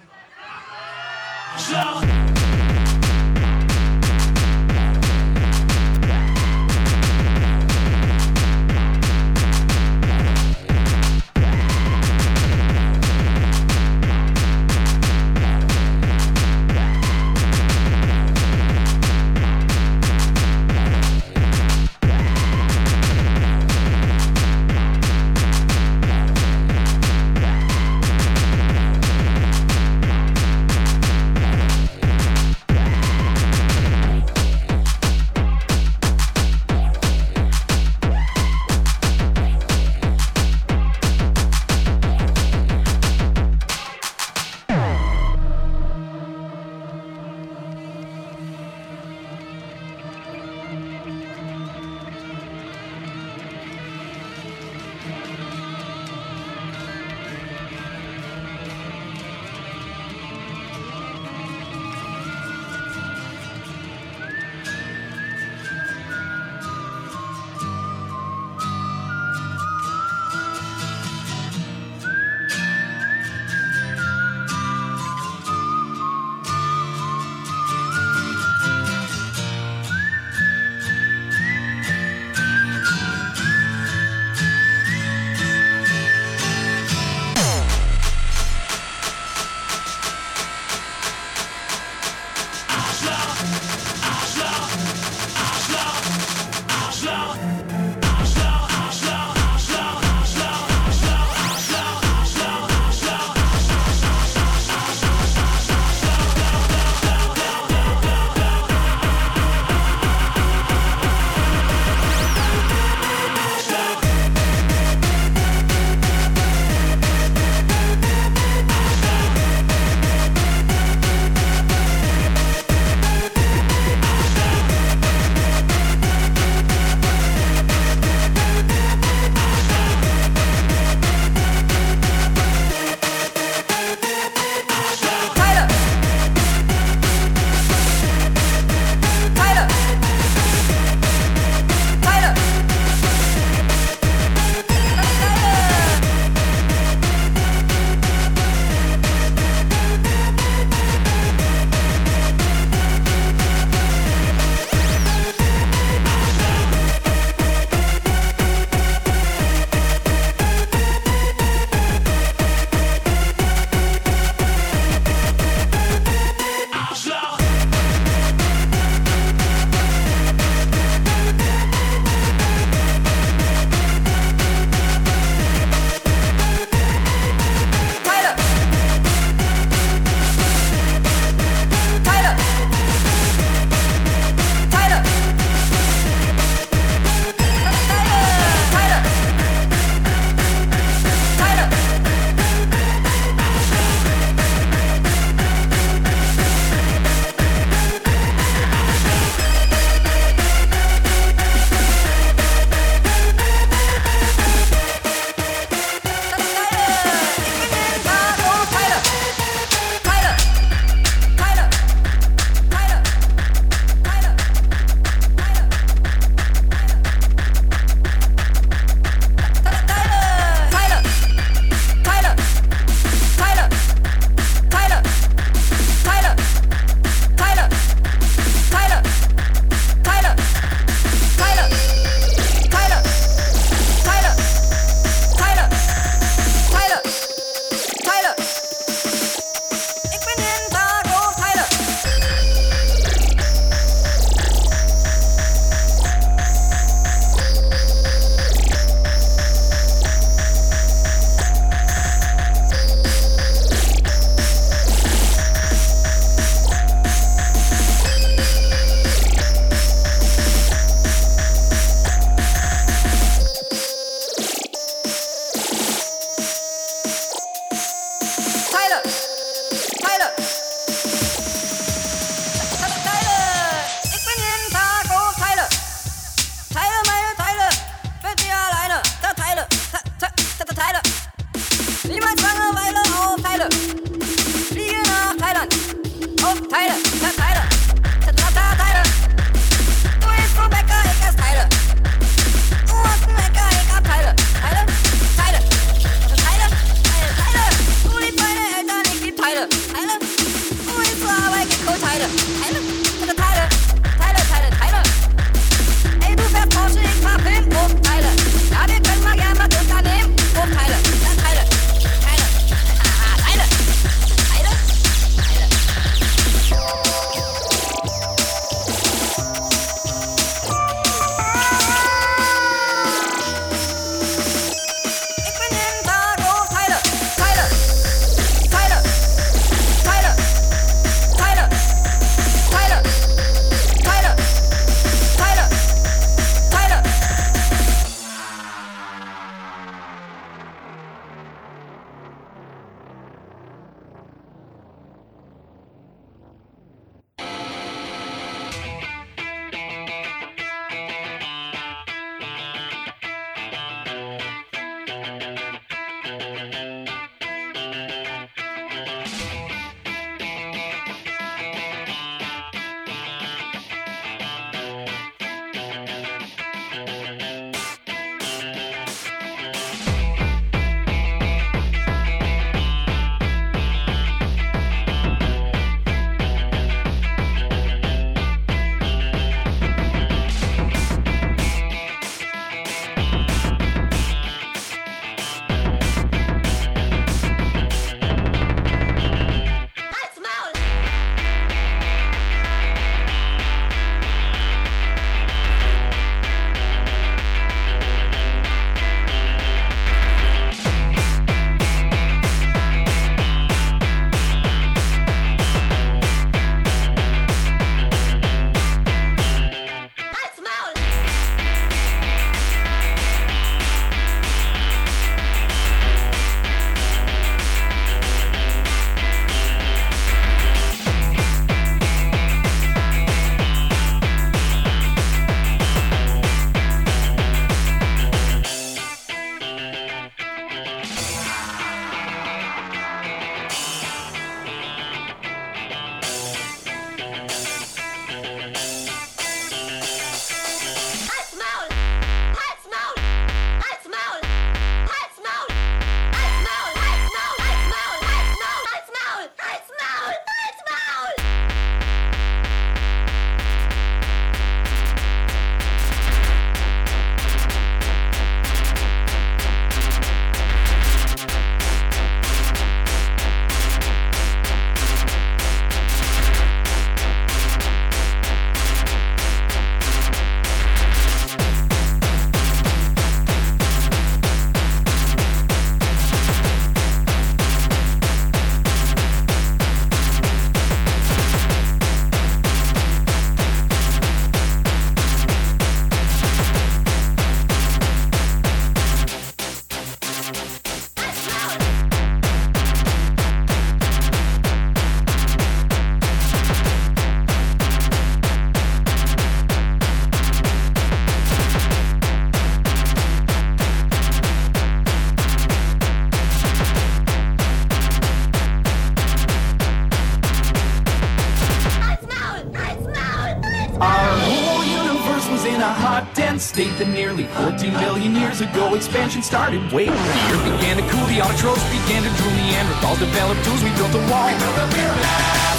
Expansion 518.94 519.42
started. 519.42 519.80
Wait, 519.92 520.08
the 520.08 520.52
earth 520.52 520.64
began 520.64 520.96
to 520.96 521.04
cool, 521.10 521.26
the 521.26 521.40
autotrophs 521.40 521.84
began 521.90 522.22
to 522.22 522.30
drool, 522.38 522.52
Neanderthals 522.56 523.18
developed 523.18 523.64
tools, 523.64 523.82
we 523.82 523.90
built 523.96 524.14
a 524.14 524.22
wall. 524.30 524.46
We 524.46 524.54
built 524.56 524.78
a 524.78 524.86
pyramid. 524.94 525.24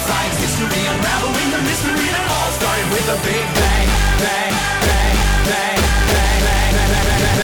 Science 0.06 0.38
history 0.38 0.82
unraveling 0.86 1.50
the 1.50 1.62
mystery 1.64 2.08
that 2.14 2.26
all 2.30 2.50
started 2.58 2.86
with 2.92 3.06
a 3.08 3.18
big 3.24 3.46
bang, 3.56 3.88
bang, 4.20 4.54
bang, 4.86 5.16
bang, 5.48 5.80
bang, 6.10 6.38
bang, 6.38 6.72
bang, 6.74 7.02
bang, 7.02 7.36
bang, 7.36 7.39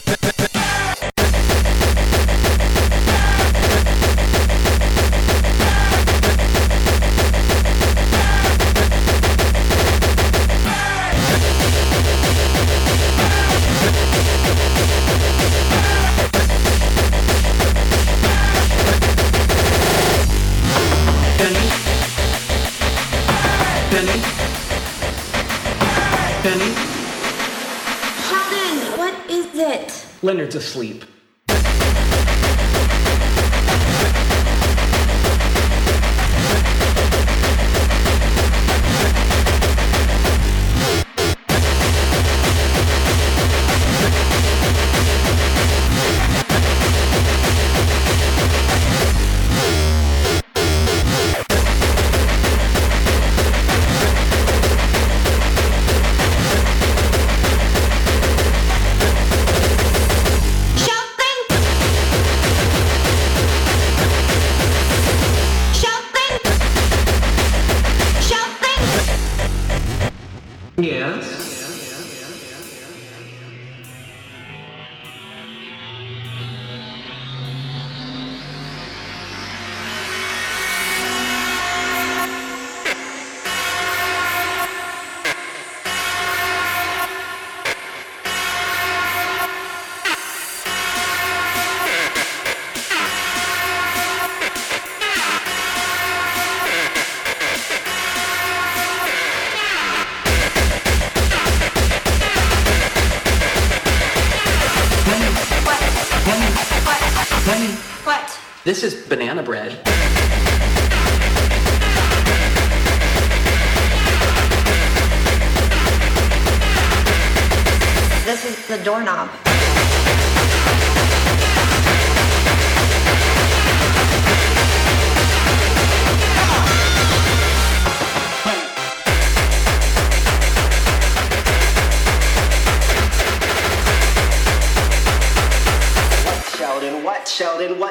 Leonard's 30.27 30.55
asleep. 30.55 31.05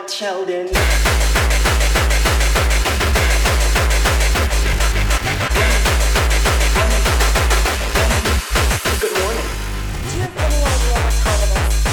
It 0.09 0.49
is? 0.49 0.71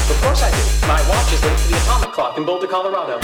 Of 0.09 0.21
course 0.21 0.43
I 0.43 0.51
do. 0.51 0.87
My 0.87 1.01
watch 1.09 1.33
is 1.33 1.43
linked 1.43 1.63
to 1.63 1.69
the 1.69 1.77
atomic 1.77 2.11
clock 2.11 2.37
in 2.37 2.45
Boulder, 2.45 2.67
Colorado. 2.67 3.22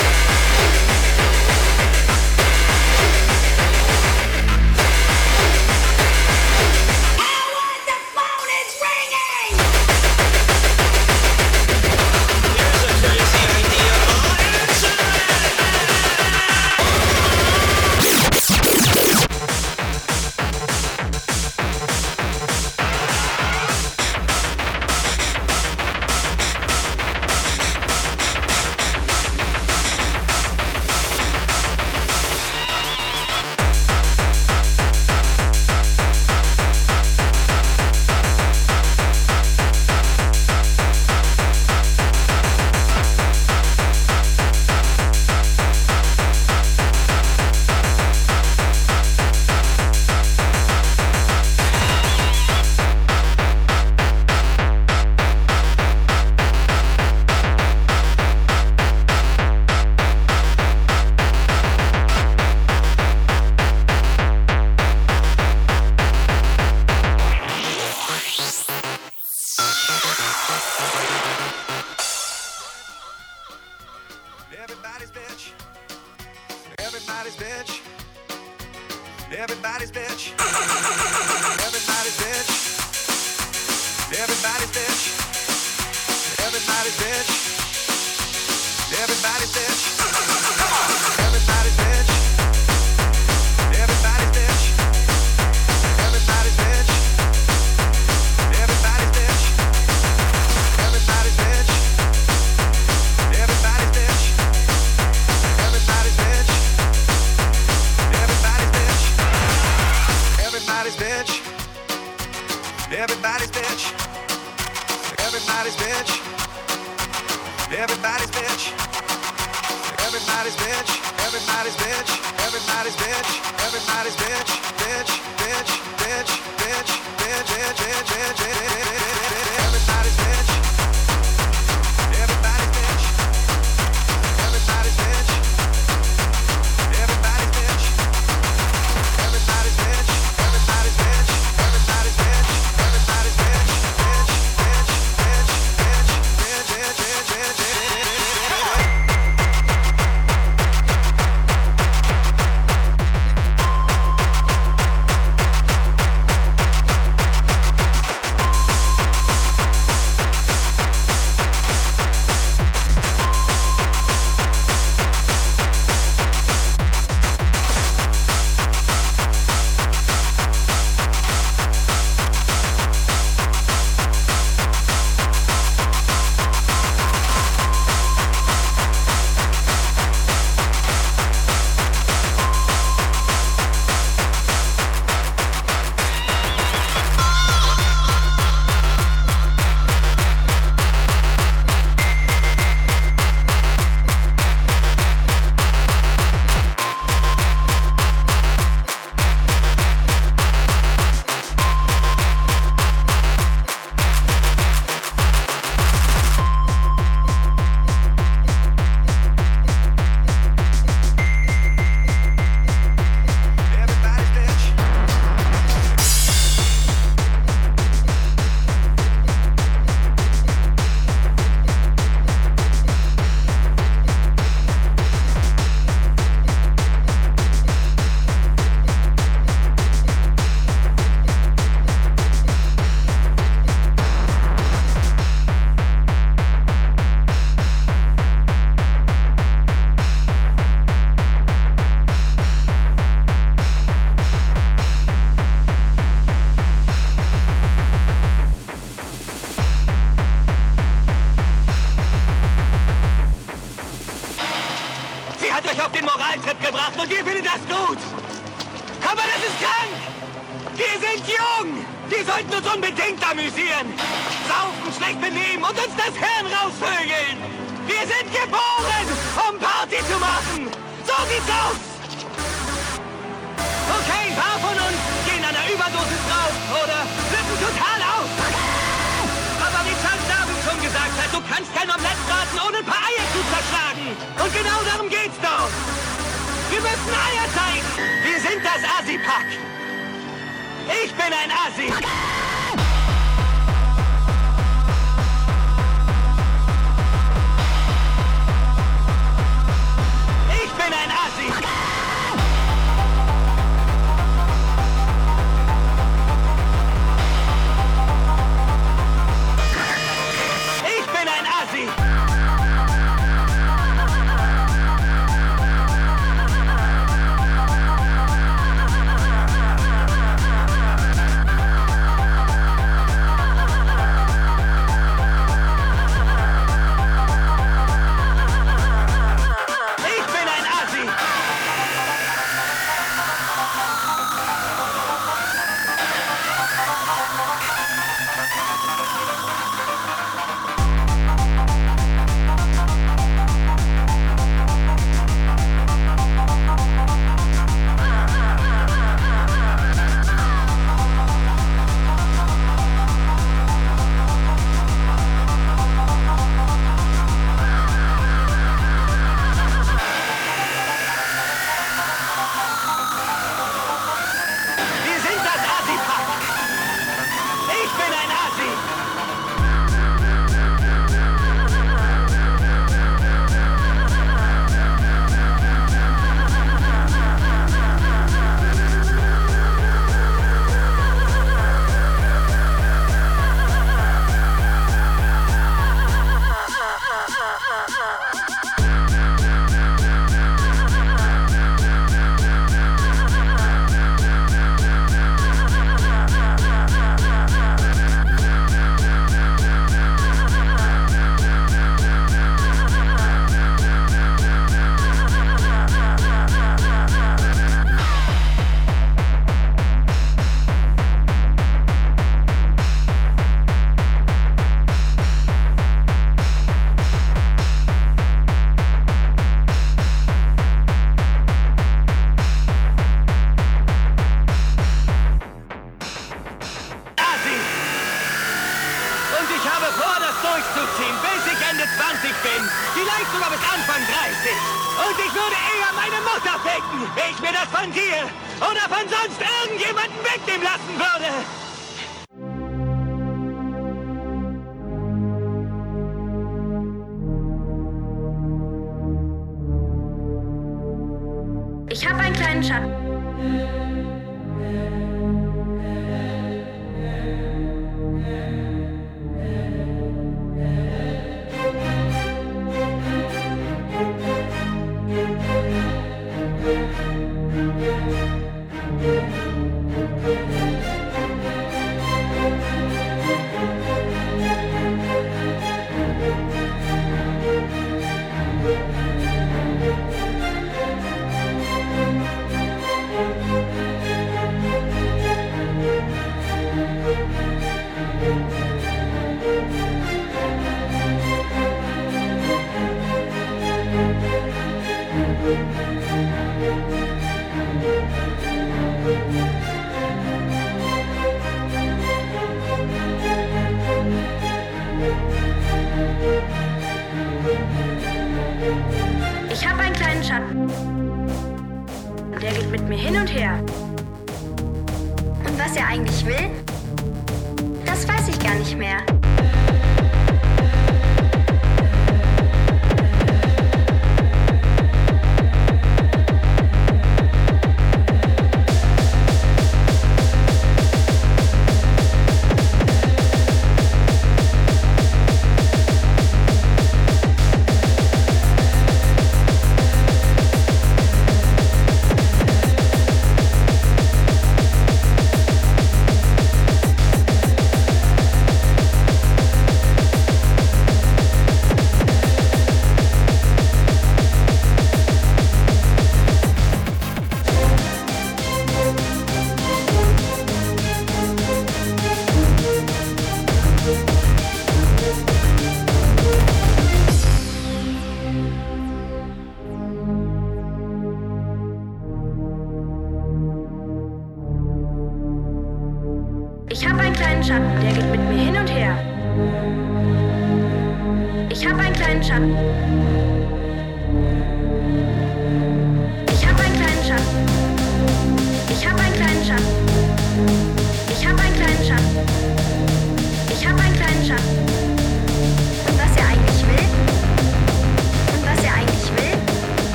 Bin 291.78 292.19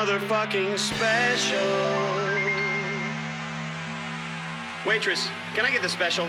motherfucking 0.00 0.78
special. 0.78 1.58
Waitress, 4.86 5.28
can 5.54 5.66
I 5.66 5.70
get 5.70 5.82
the 5.82 5.90
special? 5.90 6.26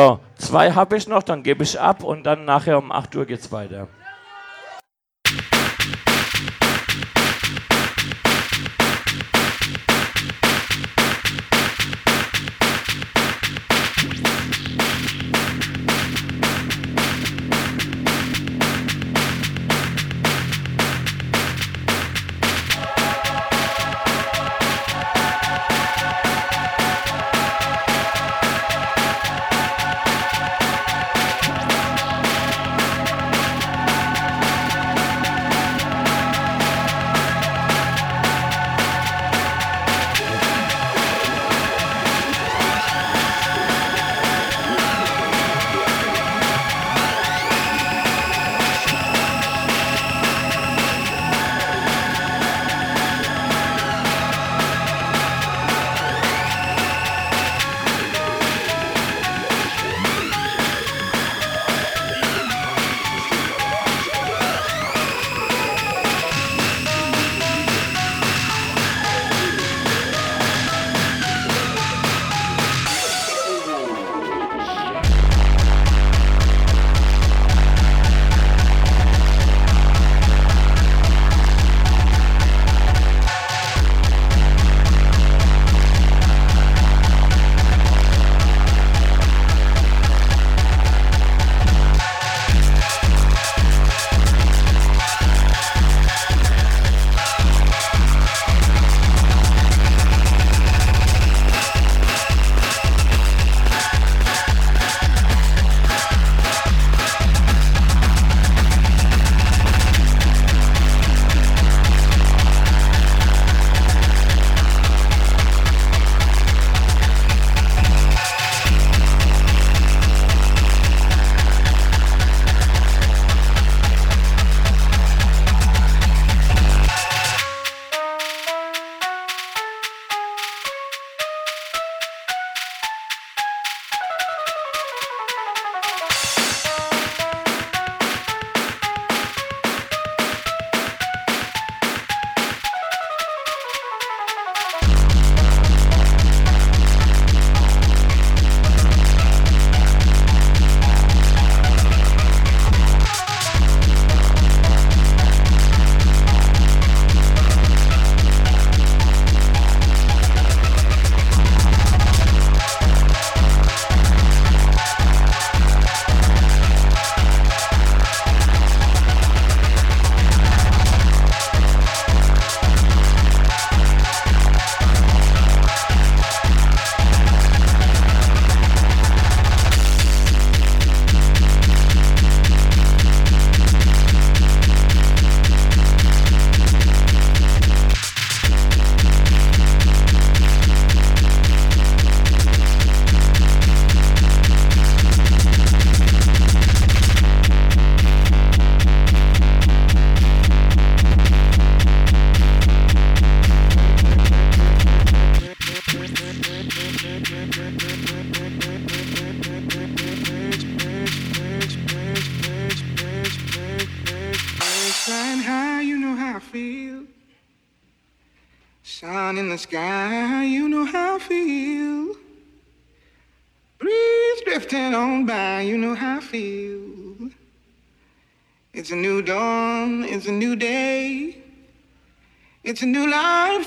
So, 0.00 0.18
zwei 0.38 0.72
habe 0.72 0.96
ich 0.96 1.06
noch, 1.08 1.22
dann 1.22 1.42
gebe 1.42 1.62
ich 1.62 1.78
ab 1.78 2.02
und 2.02 2.24
dann 2.24 2.46
nachher 2.46 2.78
um 2.78 2.90
8 2.90 3.16
Uhr 3.16 3.26
geht's 3.26 3.52
weiter. 3.52 3.86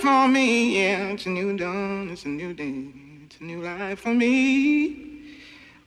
for 0.03 0.27
me. 0.27 0.75
Yeah, 0.83 1.13
it's 1.13 1.25
a 1.25 1.29
new 1.29 1.55
dawn, 1.55 2.09
it's 2.11 2.25
a 2.25 2.27
new 2.27 2.53
day, 2.53 2.91
it's 3.23 3.39
a 3.39 3.43
new 3.45 3.61
life 3.61 3.99
for 4.01 4.13
me. 4.13 4.97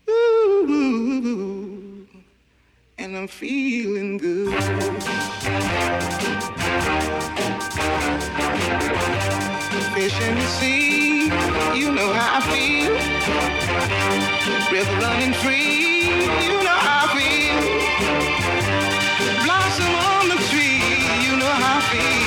Ooh, 0.09 2.06
and 2.97 3.14
I'm 3.14 3.28
feeling 3.28 4.16
good. 4.16 4.55
Fish 9.94 10.18
in 10.26 10.34
the 10.34 10.47
sea, 10.59 11.24
you 11.78 11.93
know 11.93 12.10
how 12.18 12.38
I 12.38 12.40
feel. 12.52 12.93
River 14.72 14.97
running 15.05 15.34
free, 15.44 16.09
you 16.44 16.55
know 16.64 16.78
how 16.88 17.05
I 17.05 17.09
feel. 17.16 17.59
Blossom 19.44 19.94
on 20.10 20.24
the 20.32 20.38
tree, 20.48 20.80
you 21.24 21.32
know 21.36 21.55
how 21.62 21.76
I 21.76 21.82
feel. 21.90 22.26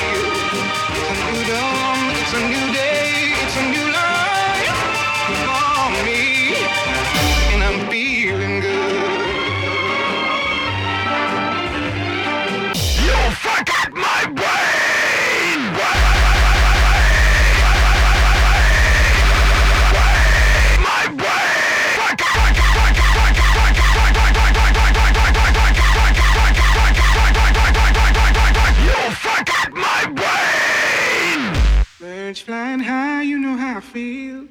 Feel. 33.90 34.46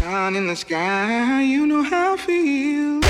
Sun 0.00 0.34
in 0.34 0.48
the 0.48 0.56
sky, 0.56 1.42
you 1.42 1.64
know 1.64 1.82
how 1.84 2.14
I 2.14 2.16
feel. 2.16 3.00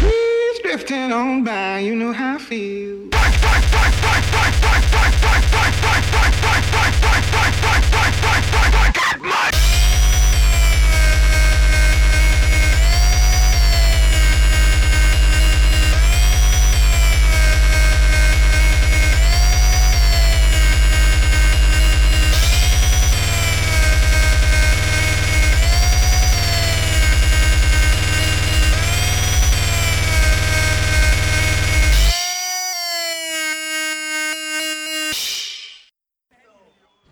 Breeze 0.00 0.58
drifting 0.62 1.12
on 1.12 1.42
by, 1.42 1.78
you 1.78 1.96
know 1.96 2.12
how 2.12 2.34
I 2.34 2.38
feel. 2.38 3.08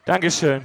Dankeschön. 0.06 0.64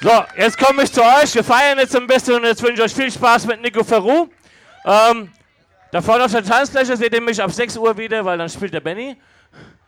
So, 0.00 0.24
jetzt 0.36 0.58
komme 0.58 0.82
ich 0.82 0.92
zu 0.92 1.00
euch. 1.00 1.32
Wir 1.32 1.44
feiern 1.44 1.78
jetzt 1.78 1.94
ein 1.94 2.08
bisschen 2.08 2.34
und 2.34 2.44
jetzt 2.44 2.60
wünsche 2.60 2.74
ich 2.74 2.90
euch 2.90 2.94
viel 2.94 3.12
Spaß 3.12 3.46
mit 3.46 3.62
Nico 3.62 3.84
Ferru. 3.84 4.28
Ähm, 4.84 5.30
da 5.92 6.02
vorne 6.02 6.24
auf 6.24 6.32
der 6.32 6.42
Tanzfläche 6.42 6.96
seht 6.96 7.14
ihr 7.14 7.20
mich 7.20 7.40
ab 7.40 7.52
6 7.52 7.76
Uhr 7.76 7.96
wieder, 7.96 8.24
weil 8.24 8.36
dann 8.36 8.48
spielt 8.48 8.74
der 8.74 8.80
Benny. 8.80 9.16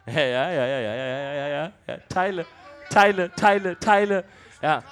Ja, 0.07 0.21
ja, 0.21 0.51
ja, 0.51 0.67
ja, 0.67 0.79
ja, 0.79 0.95
ja, 0.95 1.33
ja, 1.35 1.49
ja, 1.49 1.73
ja. 1.89 1.97
Teile, 2.09 2.47
Teile, 2.91 3.31
Teile, 3.35 3.79
Teile. 3.81 4.25
Ja. 4.61 4.85